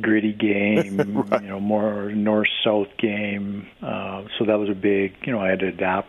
[0.00, 1.24] gritty game.
[1.30, 1.42] Right.
[1.42, 3.68] You know, more north-south game.
[3.82, 5.14] Uh, so that was a big.
[5.24, 6.08] You know, I had to adapt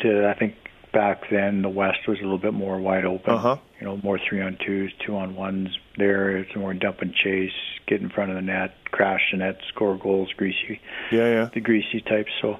[0.00, 0.28] to.
[0.28, 0.54] I think
[0.94, 3.34] back then the West was a little bit more wide open.
[3.34, 3.56] Uh-huh.
[3.80, 5.68] You know, more three on twos, two on ones.
[5.98, 7.52] There, it's more dump and chase,
[7.86, 10.80] get in front of the net, crash the net, score goals, greasy
[11.12, 11.48] Yeah, yeah.
[11.52, 12.26] the greasy type.
[12.40, 12.56] So,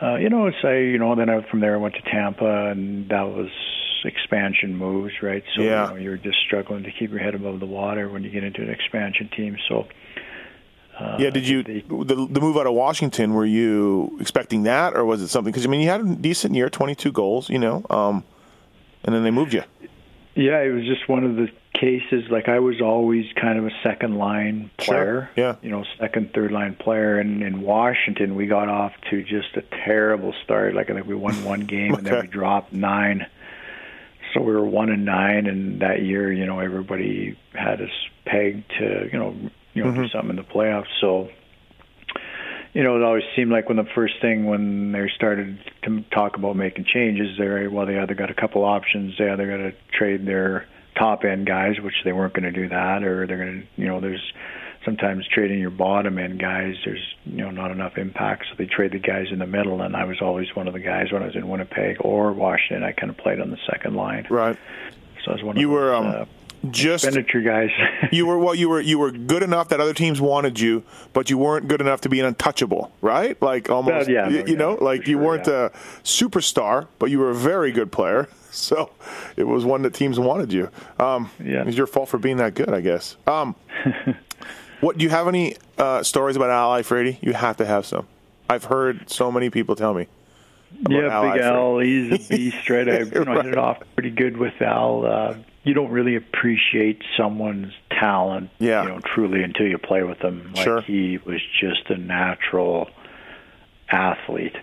[0.00, 2.70] uh, you know, it's I, you know, then I, from there I went to Tampa,
[2.70, 3.48] and that was
[4.04, 5.42] expansion moves, right?
[5.56, 5.88] So Yeah.
[5.88, 8.44] you know, you're just struggling to keep your head above the water when you get
[8.44, 9.56] into an expansion team.
[9.68, 9.86] So,
[10.98, 13.34] uh, Yeah, did you the the move out of Washington?
[13.34, 15.52] Were you expecting that, or was it something?
[15.52, 18.24] Because I mean, you had a decent year, twenty two goals, you know, um,
[19.04, 19.62] and then they moved you.
[20.34, 22.24] Yeah, it was just one of the cases.
[22.30, 25.30] Like I was always kind of a second line player.
[25.34, 25.56] Sure, yeah.
[25.62, 27.18] You know, second, third line player.
[27.18, 30.74] And in Washington, we got off to just a terrible start.
[30.74, 33.26] Like I think we won one game and then we dropped nine.
[34.32, 37.90] So we were one and nine, and that year, you know, everybody had us
[38.24, 39.36] pegged to, you know,
[39.74, 40.02] you know, Mm-hmm.
[40.02, 40.86] do something in the playoffs.
[41.00, 41.28] So
[42.74, 46.36] you know, it always seemed like when the first thing when they started to talk
[46.36, 49.14] about making changes, they well, they either got a couple options.
[49.18, 50.66] They either got to trade their
[50.98, 53.88] top end guys, which they weren't going to do that, or they're going to, you
[53.88, 54.32] know, there's
[54.86, 56.74] sometimes trading your bottom end guys.
[56.84, 59.82] There's you know not enough impact, so they trade the guys in the middle.
[59.82, 62.84] And I was always one of the guys when I was in Winnipeg or Washington.
[62.84, 64.56] I kind of played on the second line, Right.
[65.26, 66.24] so I was one You of were those, um, uh,
[66.70, 67.70] just expenditure guys.
[68.12, 71.28] you were well, you were you were good enough that other teams wanted you, but
[71.30, 73.40] you weren't good enough to be an untouchable, right?
[73.42, 75.66] Like almost, Well, yeah, you, no, you know, yeah, like you sure, weren't yeah.
[75.66, 75.70] a
[76.04, 78.28] superstar, but you were a very good player.
[78.54, 78.90] So
[79.34, 80.68] it was one that teams wanted you.
[81.00, 81.64] Um, Yeah.
[81.66, 83.16] it's your fault for being that good, I guess.
[83.26, 83.54] Um,
[84.82, 87.16] what do you have any uh, stories about Al Iafrate?
[87.22, 88.06] You have to have some.
[88.50, 90.06] I've heard so many people tell me.
[90.88, 91.40] Yeah, Al Big.
[91.42, 92.88] Al, he's a beast, right?
[92.88, 93.44] I you know, Right.
[93.44, 95.06] hit it off pretty good with Al.
[95.06, 98.82] Uh, you don't really appreciate someone's talent, Yeah.
[98.82, 100.52] you know, truly until you play with them.
[100.56, 100.80] Like Sure.
[100.80, 102.88] he was just a natural
[103.90, 104.56] athlete.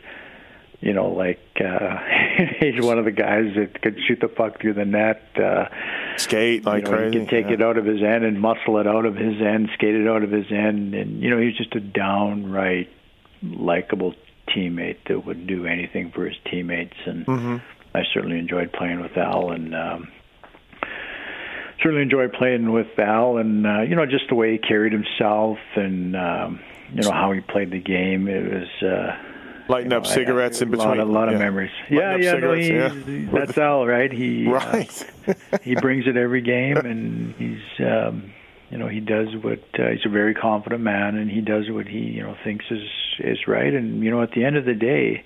[0.82, 1.98] You know, like uh,
[2.60, 5.22] he's one of the guys that could shoot the puck through the net.
[5.38, 5.66] Uh,
[6.18, 7.20] Skate like you know, crazy.
[7.20, 7.54] He can take yeah.
[7.54, 10.24] it out of his end and muscle it out of his end, skate it out
[10.24, 12.90] of his end, and you know he's just a downright
[13.44, 14.14] likable
[14.56, 16.98] teammate that would do anything for his teammates.
[17.06, 17.58] And Mm-hmm.
[17.96, 20.08] I certainly enjoyed playing with Al, and um,
[21.82, 25.58] certainly enjoyed playing with Al, and uh, you know just the way he carried himself,
[25.76, 26.60] and um,
[26.94, 28.28] you know how he played the game.
[28.28, 28.84] It was.
[28.90, 29.18] Uh,
[29.70, 31.00] Lighting up I- I- cigarettes in a lot, between.
[31.08, 31.70] a lot of memories.
[31.92, 33.30] Lighting Yeah, yeah, no, cigarettes, he's, yeah.
[33.32, 34.12] that's Al, right?
[34.12, 35.12] He uh, Right.
[35.62, 38.34] he brings it every game, and he's um,
[38.72, 41.88] you know he does what uh, he's a very confident man, and he does what
[41.88, 42.88] he you know thinks is
[43.20, 45.24] is right, and you know at the end of the day,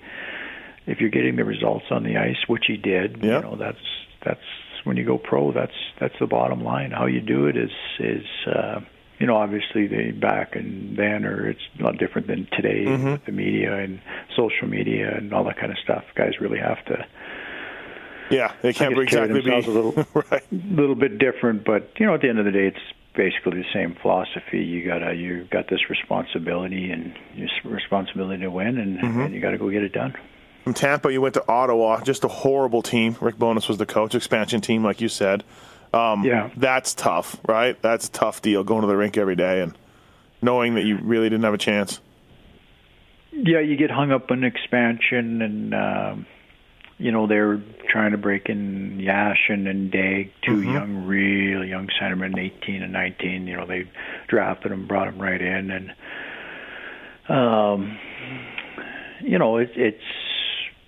[0.86, 3.36] if you're getting the results on the ice, which he did, Yeah.
[3.36, 3.78] you know that's
[4.24, 4.40] that's
[4.84, 6.90] when you go pro, that's that's the bottom line.
[6.90, 8.24] How you do it is is.
[8.46, 8.80] Uh,
[9.20, 13.12] you know, obviously, the back and then, or it's a lot different than today Mm-hmm.
[13.12, 14.00] with the media and
[14.36, 16.02] social media and all that kind of stuff.
[16.16, 17.06] Guys really have to
[18.28, 20.42] Yeah, they can't I guess carry exactly be a little- right.
[20.52, 23.68] little bit different, but you know, at the end of the day, it's basically the
[23.72, 24.58] same philosophy.
[24.58, 29.20] You gotta, you got this responsibility and this responsibility to win, and, Mm-hmm.
[29.20, 30.14] and you got to go get it done.
[30.64, 32.02] From Tampa, you went to Ottawa.
[32.02, 33.16] Just a horrible team.
[33.20, 35.44] Rick Bowness was the coach, expansion team, like you said.
[35.92, 36.50] Um, Yeah.
[36.56, 37.80] that's tough, right?
[37.82, 39.76] That's a tough deal going to the rink every day and
[40.42, 42.00] knowing that you really didn't have a chance.
[43.32, 46.26] Yeah, you get hung up on expansion, and um,
[47.04, 50.72] you know they're trying to break in Yashin and Daigle, 2 Mm-hmm.
[50.72, 53.46] young, real young centermen, 18 and 19.
[53.46, 53.90] You know they
[54.26, 55.90] drafted them, brought them right in, and
[57.28, 57.98] um,
[59.20, 60.02] you know it, it's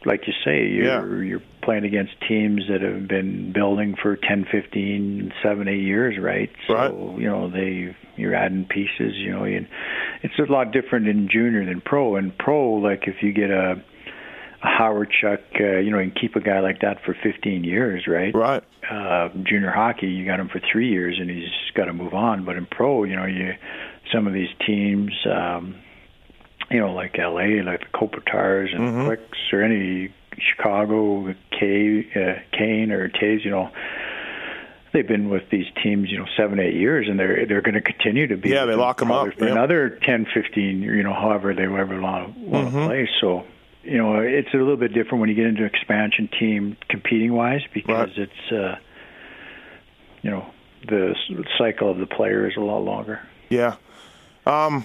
[0.07, 1.29] like you say, you're yeah.
[1.29, 6.49] you're playing against teams that have been building for 10, 15, 7, 8 years, right?
[6.67, 6.93] So, right.
[7.19, 9.69] you know, they you're adding pieces, you know, and
[10.23, 12.17] it's a lot different in junior than pro.
[12.17, 13.83] And pro, like if you get a
[14.61, 18.35] Howard Chuck, uh, you know, and keep a guy like that for 15 years, right?
[18.35, 18.63] Right.
[18.91, 22.45] Uh, junior hockey, you got him for three years, and he's got to move on.
[22.45, 23.55] But in pro, you know, you
[24.13, 25.75] some of these teams, um,
[26.71, 29.07] you know, like LA, like the Kopitars and Mhm.
[29.07, 33.71] Quicks, or any Chicago, K, uh, Kane or Toews, you know,
[34.93, 37.81] they've been with these teams, you know, seven, eight years, and they're they're going to
[37.81, 38.51] continue to be.
[38.51, 39.53] Yeah, they lock them lock 'em probably up, for yeah.
[39.53, 42.87] another 10, 15, you know, however they ever want to want to Mhm.
[42.87, 43.09] play.
[43.21, 43.45] So,
[43.87, 47.33] you know, it's a little bit different when you get into an expansion team competing
[47.33, 48.29] wise because Right.
[48.29, 48.77] it's, uh,
[50.23, 50.47] you know,
[50.89, 51.15] the
[51.59, 53.21] cycle of the player is a lot longer.
[53.49, 53.77] Yeah.
[54.47, 54.85] Um,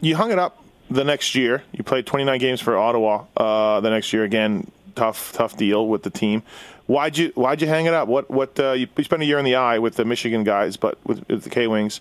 [0.00, 1.62] you hung it up the next year.
[1.72, 3.24] You played 29 games for Ottawa.
[3.36, 6.42] Uh, the next year again, tough, tough deal with the team.
[6.86, 8.08] Why'd you Why'd you hang it up?
[8.08, 10.76] What What uh, you, you spent a year in the eye with the Michigan guys,
[10.78, 12.00] but with, with the K Wings.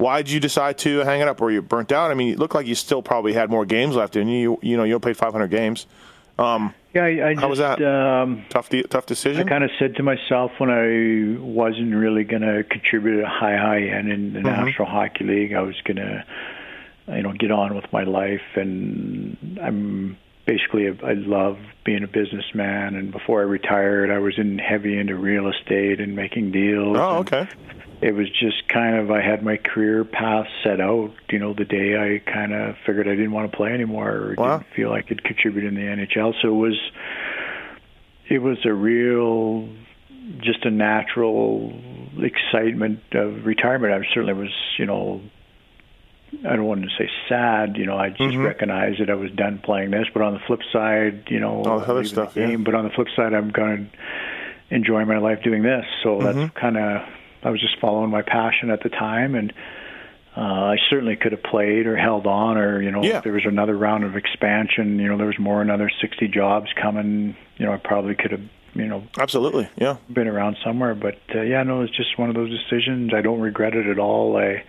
[0.00, 1.40] Why'd you decide to hang it up?
[1.40, 2.10] Were you burnt out?
[2.10, 4.58] I mean, it looked like you still probably had more games left in you.
[4.62, 5.86] You know, you played 500 games.
[6.38, 7.82] Um, Yeah, I, I How was that?
[7.82, 12.40] Um, tough, de- tough I kind of said to myself when I wasn't really going
[12.42, 14.64] to contribute at a high, high end in the Mhm.
[14.64, 16.24] National Hockey League, I was going to,
[17.08, 18.40] you know, get on with my life.
[18.56, 22.94] And I'm basically, a, I love being a businessman.
[22.94, 26.96] And before I retired, I was in heavy into real estate and making deals.
[26.98, 27.48] oh, and okay.
[28.02, 31.66] It was just kind of, I had my career path set out, you know, the
[31.66, 34.58] day I kind of figured I didn't want to play anymore or Wow.
[34.58, 36.34] didn't feel I could contribute in the NHL.
[36.40, 36.80] So it was,
[38.28, 39.68] it was a real
[40.38, 41.74] just a natural
[42.18, 43.92] excitement of retirement.
[43.92, 45.20] I certainly was, you know,
[46.48, 47.76] I don't want to say sad.
[47.76, 48.44] You know, I just Mhm.
[48.44, 50.06] recognized that I was done playing this.
[50.14, 52.46] But on the flip side, you know, All the other stuff, the yeah.
[52.48, 52.62] game.
[52.64, 55.84] But on the flip side, I'm going to enjoy my life doing this.
[56.02, 56.34] So Mhm.
[56.40, 57.02] that's kind of
[57.42, 59.52] I was just following my passion at the time, and
[60.36, 63.18] uh, I certainly could have played or held on, or you know, Yeah.
[63.18, 64.98] if there was another round of expansion.
[64.98, 67.36] You know, there was more another 60 jobs coming.
[67.56, 68.42] You know, I probably could have.
[68.72, 69.68] You know, Absolutely.
[69.76, 69.96] Yeah.
[70.12, 70.94] been around somewhere.
[70.94, 73.12] But uh, yeah, no, it's just one of those decisions.
[73.12, 74.36] I don't regret it at all.
[74.36, 74.62] I,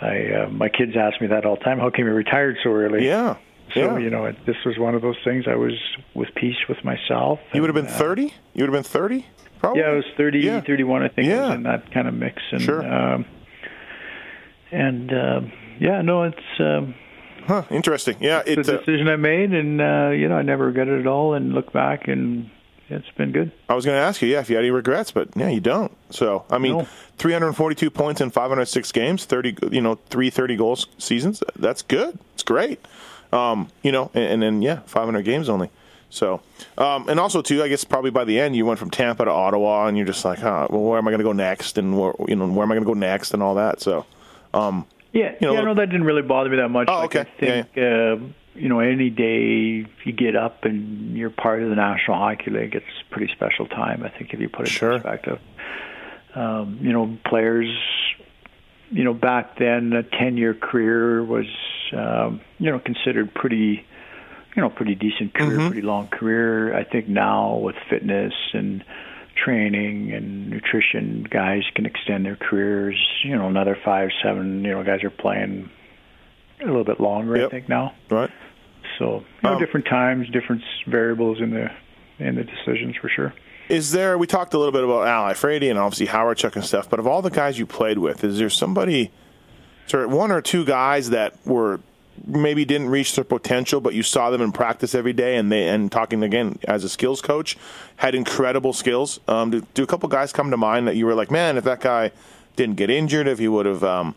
[0.00, 1.80] I, uh, my kids ask me that all the time.
[1.80, 3.04] How come you retired so early?
[3.04, 3.34] Yeah.
[3.74, 3.98] So yeah.
[3.98, 5.46] you know, it, this was one of those things.
[5.48, 5.72] I was
[6.14, 7.40] with peace with myself.
[7.52, 8.22] You would have been uh, 30?
[8.22, 9.26] You would have been 30?
[9.60, 9.82] Probably.
[9.82, 10.60] Yeah, I was 30, Yeah.
[10.62, 11.28] 31, I think.
[11.28, 11.48] Yeah.
[11.48, 12.42] was in that kind of mix.
[12.50, 12.82] And, Sure.
[12.92, 13.24] Um,
[14.72, 15.40] and uh,
[15.78, 16.60] yeah, no, it's.
[16.60, 16.94] Um,
[17.46, 18.16] Huh, interesting.
[18.20, 20.88] Yeah, it's it's a uh, decision I made, and uh, you know, I never regret
[20.88, 21.34] it at all.
[21.34, 22.48] And look back, and
[22.90, 23.50] it's been good.
[23.68, 25.58] I was going to ask you, yeah, if you had any regrets, but yeah, you
[25.60, 25.90] don't.
[26.10, 26.86] So, I mean, No.
[27.16, 31.42] 342 points in 506 games, 30, you know, 330 goals seasons.
[31.56, 32.18] That's good.
[32.34, 32.78] It's great.
[33.32, 35.70] Um, you know, and, and then yeah, 500 games only.
[36.10, 36.40] So,
[36.76, 39.30] um, and also too, I guess probably by the end you went from Tampa to
[39.30, 41.98] Ottawa, and you're just like, huh, well, where am I going to go next, and
[41.98, 43.80] where, you know, where am I going to go next, and all that.
[43.80, 44.04] So,
[44.52, 46.88] um, Yeah, You know, yeah, no, that didn't really bother me that much.
[46.90, 47.20] Oh, Like, okay.
[47.20, 48.16] I think uh,
[48.56, 52.74] you know, any day you get up and you're part of the National Hockey League,
[52.74, 54.02] it's a pretty special time.
[54.04, 54.92] I think if you put it Sure.
[54.94, 55.38] in perspective,
[56.34, 57.68] um, you know, players,
[58.90, 61.46] you know, back then a ten-year career was,
[61.92, 63.86] um, you know, considered pretty,
[64.56, 65.66] you know, pretty decent career, Mhm.
[65.70, 66.76] pretty long career.
[66.76, 68.84] I think now with fitness and
[69.36, 72.96] training and nutrition, guys can extend their careers.
[73.24, 74.64] You know, another five, seven.
[74.64, 75.70] You know, guys are playing
[76.62, 77.36] a little bit longer.
[77.36, 77.46] Yep.
[77.46, 77.92] I think now.
[78.10, 78.30] right.
[78.98, 81.70] So, you know, Um, different times, different variables in the
[82.18, 83.32] in the decisions for sure.
[83.70, 84.18] Is there?
[84.18, 86.90] We talked a little bit about Al Iafrate and obviously Hawerchuk and stuff.
[86.90, 89.10] But of all the guys you played with, is there somebody,
[89.86, 91.80] sort of one or two guys that were
[92.26, 95.68] maybe didn't reach their potential, but you saw them in practice every day, and they
[95.68, 97.56] and talking again as a skills coach,
[97.96, 99.20] had incredible skills.
[99.28, 101.64] Um, do, do a couple guys come to mind that you were like, man, if
[101.64, 102.10] that guy
[102.56, 104.14] didn't get injured, if he would have um,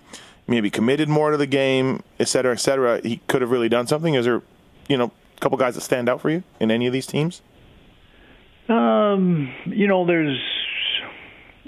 [0.48, 3.88] maybe committed more to the game, et cetera, et cetera, he could have really done
[3.88, 4.16] something.
[4.16, 4.42] Is there,
[4.88, 7.42] you know, a couple guys that stand out for you in any of these teams?
[8.70, 10.40] Um, you know, there's,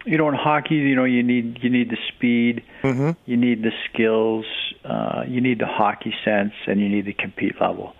[0.06, 3.12] you know, in hockey, you know, you need you need the speed, Mm-hmm.
[3.26, 4.46] you need the skills,
[4.86, 7.94] uh, you need the hockey sense, and you need the compete level.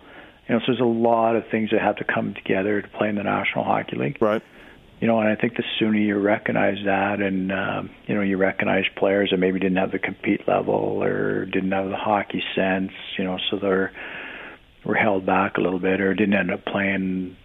[0.48, 3.10] You know, so there's a lot of things that have to come together to play
[3.10, 4.18] in the National Hockey League.
[4.22, 4.44] Right.
[5.02, 8.38] You know, and I think the sooner you recognize that, and um, you know, you
[8.38, 12.92] recognize players that maybe didn't have the compete level or didn't have the hockey sense,
[13.18, 13.92] you know, so they're
[14.86, 17.36] were held back a little bit or didn't end up playing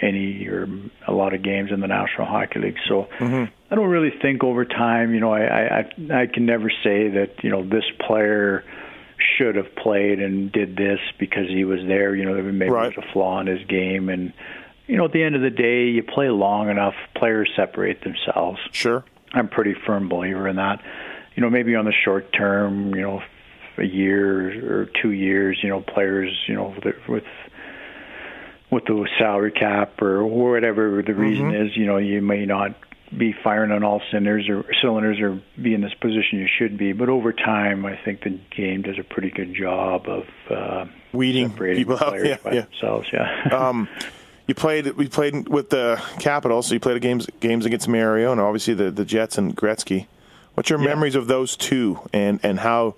[0.00, 0.68] any or
[1.06, 2.78] a lot of games in the National Hockey League.
[2.88, 3.50] So Mhm.
[3.70, 7.42] I don't really think over time, you know, I I I can never say that
[7.42, 8.64] you know this player
[9.36, 12.14] should have played and did this because he was there.
[12.14, 12.94] You know, there maybe Right.
[12.96, 14.32] was a flaw in his game, and
[14.86, 18.60] you know, at the end of the day, you play long enough, players separate themselves.
[18.72, 19.04] Sure.
[19.32, 20.82] I'm a pretty firm believer in that.
[21.34, 23.22] You know, maybe on the short term, you know,
[23.78, 26.74] a year or two years, you know, players, you know,
[27.08, 27.24] with
[28.70, 31.66] with the salary cap or whatever the reason mm-hmm.
[31.66, 32.74] is, you know, you may not
[33.16, 36.92] be firing on all cylinders or cylinders or be in this position you should be.
[36.92, 41.52] But over time, I think the game does a pretty good job of uh, weeding
[41.52, 42.60] people out yeah, by yeah.
[42.62, 43.08] themselves.
[43.12, 43.48] Yeah.
[43.52, 43.88] um,
[44.46, 44.86] you played.
[44.92, 48.90] We played with the Capitals, so you played games games against Mario and obviously the
[48.90, 50.06] the Jets and Gretzky.
[50.54, 50.86] What's your yeah.
[50.86, 52.94] memories of those two and and how?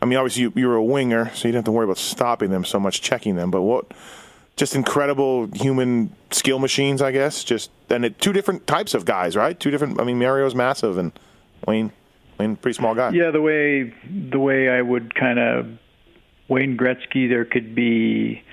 [0.00, 1.98] I mean, obviously you, you were a winger, so you didn't have to worry about
[1.98, 3.50] stopping them so much, checking them.
[3.50, 3.86] But what?
[4.56, 7.42] Just incredible human skill machines, I guess.
[7.42, 9.58] Just and it, two different types of guys, right?
[9.58, 10.00] Two different.
[10.00, 11.12] I mean, Mario's massive and
[11.66, 11.92] Wayne,
[12.38, 13.10] Wayne, pretty small guy.
[13.10, 13.92] Yeah, the way
[14.30, 15.66] the way I would kind of
[16.48, 18.44] Wayne Gretzky, there could be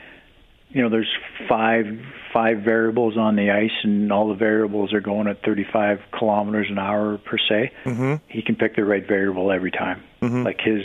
[0.74, 1.12] you know there's
[1.49, 1.86] five
[2.34, 6.80] five variables on the ice and all the variables are going at 35 kilometers an
[6.80, 8.16] hour per se mm-hmm.
[8.30, 10.43] he can pick the right variable every time mm-hmm.
[10.43, 10.84] like his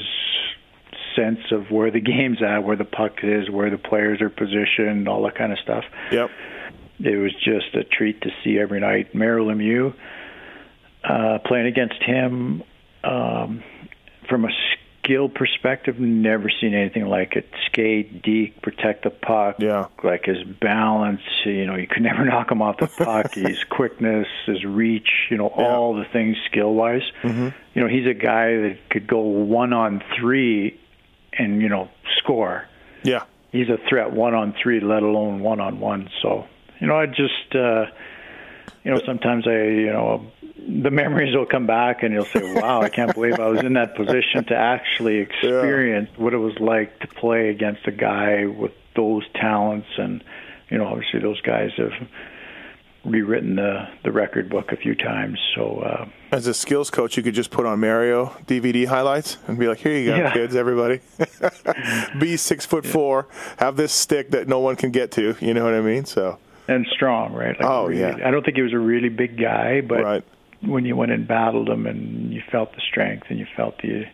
[1.17, 5.09] sense of where the game's at where the puck is where the players are positioned
[5.09, 6.31] all that kind of stuff yep
[7.01, 9.95] it was just a treat to see every night Mario Lemieux
[11.03, 12.63] uh playing against him
[13.03, 13.63] um
[14.29, 14.51] from a
[15.07, 17.49] skill perspective, never seen anything like it.
[17.67, 19.57] Skate, deke, protect the puck.
[19.59, 19.87] Yeah.
[20.03, 23.35] Like his balance, you know, you could never knock him off the puck.
[23.35, 25.65] his quickness, his reach, you know, yeah.
[25.65, 27.03] all the things skill wise.
[27.23, 27.49] Mm-hmm.
[27.75, 30.81] You know, he's a guy that could go one on three
[31.39, 32.67] and, you know, score.
[33.03, 33.25] Yeah.
[33.53, 36.11] He's a threat one on three, let alone one on one.
[36.23, 36.47] So,
[36.81, 37.87] you know, I just, uh,
[38.85, 40.31] you know, sometimes I, you know,
[40.69, 43.75] the memories will come back and you'll say, "Wow, I can't believe I was in
[43.75, 46.25] that position to actually experience yeah.
[46.25, 50.23] what it was like to play against a guy with those talents." And
[50.71, 51.93] you know, obviously, those guys have
[53.07, 55.39] rewritten the the record book a few times.
[55.55, 59.59] So, uh, as a skills coach, you could just put on Mario DVD highlights and
[59.59, 60.33] be like, "Here you go, yeah.
[60.33, 61.01] kids, everybody.
[62.21, 62.93] be six foot yeah.
[62.93, 63.29] four,
[63.59, 65.37] have this stick that no one can get to.
[65.41, 66.39] You know what I mean?" So
[66.69, 67.59] and strong, right?
[67.59, 68.27] Like oh really, yeah.
[68.27, 70.25] I don't think he was a really big guy, but right
[70.63, 74.05] when you went and battled him, and you felt the strength and you felt the,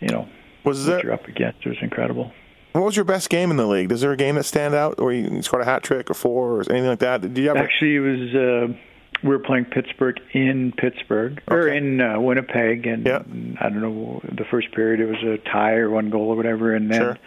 [0.00, 0.28] you know,
[0.64, 1.64] was what you're up against.
[1.64, 2.32] It was incredible.
[2.72, 3.92] What was your best game in the league?
[3.92, 6.56] Is there a game that stand out, or you scored a hat trick or four,
[6.56, 7.20] or anything like that?
[7.20, 7.58] Did you ever?
[7.58, 8.34] Actually, it was.
[8.34, 8.78] Uh,
[9.22, 11.54] we were playing Pittsburgh in Pittsburgh okay.
[11.54, 13.22] or in uh, Winnipeg, and yeah.
[13.60, 14.20] I don't know.
[14.24, 17.18] The first period it was a tie or one goal or whatever, and then sure.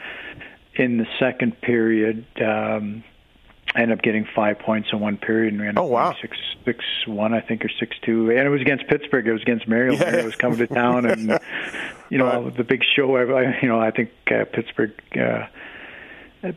[0.75, 3.03] in the second period, um,
[3.75, 6.11] I ended up getting five points in one period, and we ended oh, wow.
[6.11, 8.31] up six six one, I think, or six two.
[8.31, 9.27] And it was against Pittsburgh.
[9.27, 9.93] It was against Mario.
[9.93, 10.11] Yeah.
[10.11, 11.39] Mario was coming to town, and
[12.09, 12.55] you know right.
[12.55, 13.15] the big show.
[13.17, 14.93] I, you know, I think uh, Pittsburgh.
[15.15, 15.47] Uh,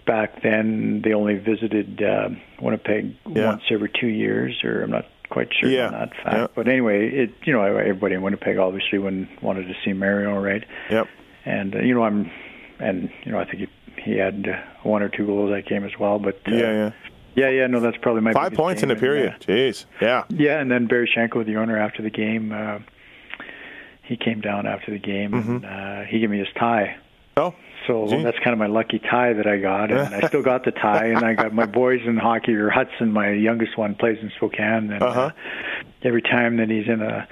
[0.07, 2.29] back then, they only visited uh,
[2.61, 3.47] Winnipeg yeah.
[3.47, 5.87] once every two years, or I'm not quite sure yeah.
[5.87, 6.37] on that fact.
[6.37, 6.47] Yeah.
[6.55, 10.65] But anyway, it you know everybody in Winnipeg obviously when, wanted to see Mario, right?
[10.91, 11.09] Yep.
[11.45, 12.31] And uh, you know I'm,
[12.79, 13.68] and you know I think he,
[14.03, 16.19] he had uh, one or two goals that game as well.
[16.19, 16.93] But uh, yeah, yeah.
[17.35, 19.33] Yeah, yeah, no, that's probably my five points in a period.
[19.33, 22.81] And, uh, Jeez, yeah, yeah, and then Barry Shenkarow, the owner, after the game, uh,
[24.03, 25.65] he came down after the game mm-hmm.
[25.65, 26.97] and uh, he gave me his tie.
[27.37, 27.55] Oh,
[27.87, 28.25] so Gee.
[28.25, 31.07] that's kind of my lucky tie that I got, and I still got the tie,
[31.07, 32.55] and I got my boys in hockey.
[32.55, 35.21] Or Hudson, my youngest one, plays in Spokane, and uh-huh.
[35.21, 35.31] uh,
[36.03, 37.29] every time that he's in a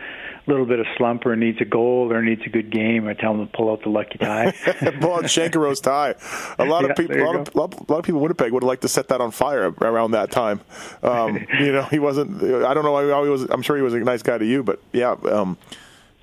[0.47, 3.33] little bit of slump or needs a goal or needs a good game, I tell
[3.33, 4.53] him to pull out the lucky tie.
[5.01, 6.15] pull out Shenkarow's tie.
[6.59, 8.63] A lot yeah, of people, a lot of, lot, lot of, people in Winnipeg would
[8.63, 10.61] like to set that on fire around that time.
[11.03, 12.43] Um, you know, he wasn't.
[12.43, 13.43] I don't know how he was.
[13.45, 15.13] I'm sure he was a nice guy to you, but yeah.
[15.13, 15.59] Um,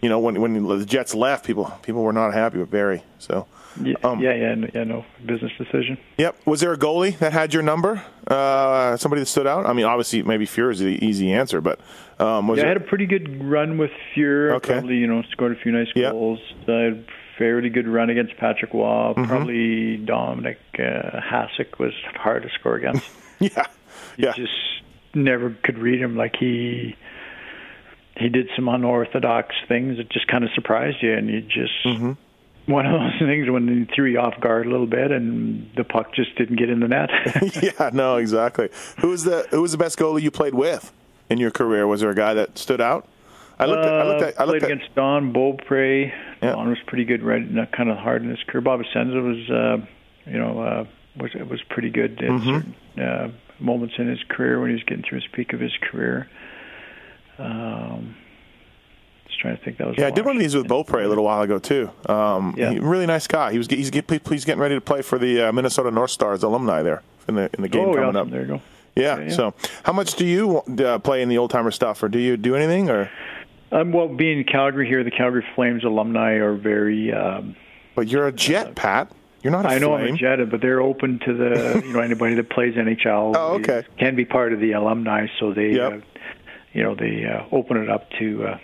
[0.02, 3.04] you know, when when the Jets left, people people were not happy with Barry.
[3.20, 3.48] So.
[3.82, 5.98] Yeah, um, yeah, yeah, yeah, no business decision.
[6.18, 6.46] Yep.
[6.46, 8.04] Was there a goalie that had your number?
[8.28, 9.66] Uh, somebody that stood out?
[9.66, 11.80] I mean, obviously, maybe Fuhr is the easy answer, but
[12.20, 12.66] um, was yeah, it...
[12.66, 14.54] I had a pretty good run with Fuhr.
[14.56, 14.74] Okay.
[14.74, 16.12] Probably, you know, scored a few nice yep.
[16.12, 16.40] goals.
[16.68, 17.04] I had a
[17.38, 19.14] fairly good run against Patrick Roy.
[19.14, 19.26] Mm-hmm.
[19.26, 23.10] Probably Dominik uh, Hasek was hard to score against.
[23.40, 23.66] yeah,
[24.18, 24.34] you yeah.
[24.34, 24.54] just
[25.16, 26.16] never could read him.
[26.16, 26.96] Like he
[28.18, 31.74] he did some unorthodox things that just kind of surprised you, and you just.
[31.86, 32.14] Mm-hmm
[32.66, 35.84] one of those things when he threw you off guard a little bit and the
[35.84, 37.10] puck just didn't get in the net.
[37.62, 38.70] yeah, no, exactly.
[39.00, 40.92] Who was the who was the best goalie you played with
[41.30, 41.88] in your career?
[41.88, 43.08] Was there a guy that stood out?
[43.60, 43.86] I looked.
[43.86, 44.22] At, I looked.
[44.22, 46.12] At, I looked played at, against Don Beaupre.
[46.42, 46.52] Yeah.
[46.52, 47.44] Don was pretty good, right?
[47.72, 48.62] Kind of hard in his career.
[48.62, 49.86] Bob Essensa was, uh,
[50.30, 50.86] you know, uh,
[51.18, 52.50] was was pretty good at mm-hmm.
[52.50, 55.74] certain uh, moments in his career when he was getting through his peak of his
[55.82, 56.28] career.
[57.38, 58.16] Um,
[59.34, 59.78] just trying to think.
[59.78, 60.08] That was yeah.
[60.08, 61.90] I did one of these with Beaupre a little while ago too.
[62.08, 62.72] Um, yeah.
[62.72, 63.52] He, really nice guy.
[63.52, 66.84] He was he's, he's getting ready to play for the uh, Minnesota North Stars alumni
[66.84, 68.30] there in the in the game oh, coming up.
[68.30, 68.62] There you go.
[68.96, 69.20] Yeah.
[69.20, 69.30] yeah.
[69.30, 69.54] So,
[69.84, 72.56] how much do you uh, play in the old timer stuff, or do you do
[72.56, 73.10] anything, or?
[73.72, 77.12] Um, well, being in Calgary here, the Calgary Flames alumni are very.
[77.12, 77.56] Um,
[77.96, 79.12] But you're a Jet, Pat.
[79.42, 80.10] You're not a I know Flame.
[80.10, 83.34] I'm a Jet, but they're open to the you know anybody that plays NHL.
[83.36, 83.84] Oh, okay.
[83.98, 85.92] Can be part of the alumni, so they, Yep.
[85.92, 85.98] uh,
[86.74, 88.58] you know, they uh, open it up to uh,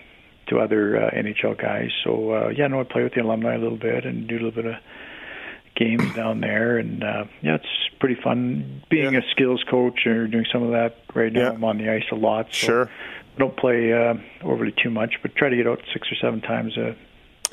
[0.50, 1.90] to other uh, NHL guys.
[2.04, 4.42] So uh, yeah, no, I play with the alumni a little bit and do a
[4.42, 4.76] little bit of
[5.76, 7.66] games down there, and uh, yeah, it's
[8.00, 9.20] pretty fun being Yeah.
[9.20, 10.98] a skills coach or doing some of that.
[11.14, 11.50] Right now, Yeah.
[11.52, 12.48] I'm on the ice a lot.
[12.52, 12.86] So Sure.
[12.86, 16.42] I don't play uh, overly too much, but try to get out six or seven
[16.42, 16.96] times a,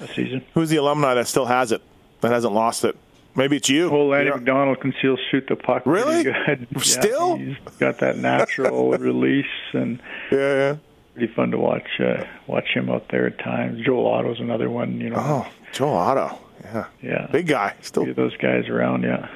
[0.02, 0.42] a season.
[0.54, 1.80] Who's the alumni that still has it,
[2.22, 2.96] that hasn't lost it?
[3.36, 3.90] Maybe it's you.
[3.90, 5.82] Well, You're- McDonald can still shoot the puck.
[5.84, 6.24] Really?
[6.24, 6.66] Good.
[6.74, 7.36] Yeah, Still?
[7.36, 9.44] he's got that natural release,
[9.74, 10.00] and
[10.32, 10.76] Yeah, yeah.
[11.16, 11.88] Pretty fun to watch.
[11.98, 13.82] Uh, watch him out there at times.
[13.84, 15.00] Joel Otto's another one.
[15.00, 15.16] You know.
[15.18, 16.38] Oh, Joel Otto.
[16.62, 16.86] Yeah.
[17.02, 17.26] Yeah.
[17.32, 17.74] Big guy.
[17.80, 18.12] Still.
[18.12, 19.02] Those guys around.
[19.02, 19.28] Yeah.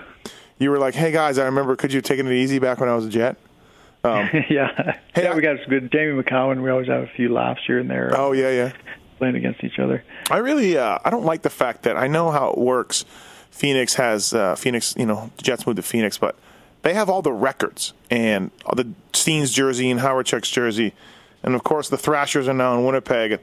[0.58, 1.76] You were like, hey guys, I remember.
[1.76, 3.36] Could you have taken it easy back when I was a Jet?
[4.04, 4.26] yeah.
[4.28, 4.92] Hey, yeah,
[5.30, 5.90] I- we got some good.
[5.90, 6.62] Jamie Macoun.
[6.62, 8.12] We always have a few laughs here and there.
[8.14, 8.72] Oh yeah, yeah.
[9.18, 10.02] Playing against each other.
[10.30, 13.04] I really, uh, I don't like the fact that I know how it works.
[13.50, 16.36] Phoenix has uh, Phoenix, you know, the Jets moved to Phoenix, but
[16.82, 20.94] they have all the records and all the Steens jersey and Hawerchuk's jersey,
[21.42, 23.40] and of course the Thrashers are now in Winnipeg.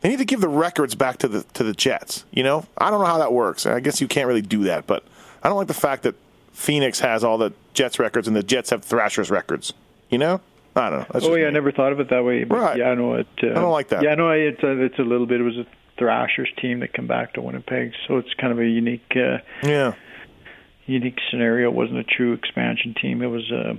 [0.00, 2.24] They need to give the records back to the to the Jets.
[2.30, 3.66] You know, I don't know how that works.
[3.66, 5.04] I guess you can't really do that, but
[5.42, 6.14] I don't like the fact that
[6.52, 9.72] Phoenix has all the Jets records and the Jets have Thrashers records.
[10.10, 10.40] You know,
[10.76, 11.06] I don't know.
[11.12, 12.44] That's Oh yeah, I never thought of it that way.
[12.44, 12.76] But Right.
[12.78, 13.26] Yeah, I know it.
[13.42, 14.02] Uh, I don't like that.
[14.02, 15.40] Yeah, no, it's a, it's a little bit.
[15.40, 15.66] It was a
[15.98, 19.10] Thrashers team that come back to Winnipeg, so it's kind of a unique.
[19.16, 19.94] Uh, Yeah.
[20.86, 21.70] unique scenario.
[21.70, 23.22] It wasn't a true expansion team.
[23.22, 23.76] It was a,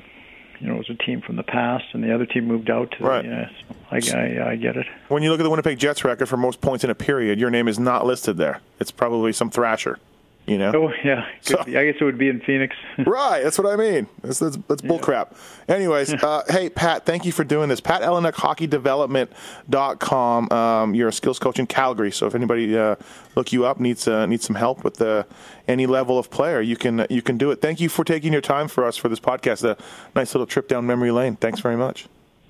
[0.60, 2.92] you know, it was a team from the past, and the other team moved out
[2.98, 3.04] to.
[3.04, 3.24] Right.
[3.24, 4.88] The, so I, I, I get it.
[5.08, 7.50] When you look at the Winnipeg Jets record for most points in a period, your
[7.50, 8.62] name is not listed there.
[8.80, 10.00] It's probably some Thrasher.
[10.48, 10.72] You know.
[10.74, 12.76] Oh yeah, So- I guess it would be in Phoenix.
[13.06, 14.08] Right, that's what I mean.
[14.24, 15.36] That's that's, that's bullcrap.
[15.68, 17.82] Anyways, uh, hey Pat, thank you for doing this.
[17.82, 20.52] Pat Elynuik, hockeydevelopment.com.
[20.52, 22.96] Um, you're a skills coach in Calgary, so if anybody uh,
[23.36, 25.24] look you up needs uh, needs some help with uh,
[25.68, 27.62] any level of player, you can you can do it.
[27.62, 29.64] Thank you for taking your time for us for this podcast.
[29.64, 29.78] A
[30.16, 31.36] nice little trip down memory lane.
[31.36, 32.08] Thanks very much.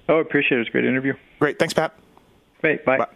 [0.08, 0.58] oh, appreciate it.
[0.58, 1.14] It was a great interview.
[1.40, 1.94] Great, thanks, Pat.
[2.62, 2.86] Great.
[2.86, 3.00] Bye.
[3.00, 3.08] Bye.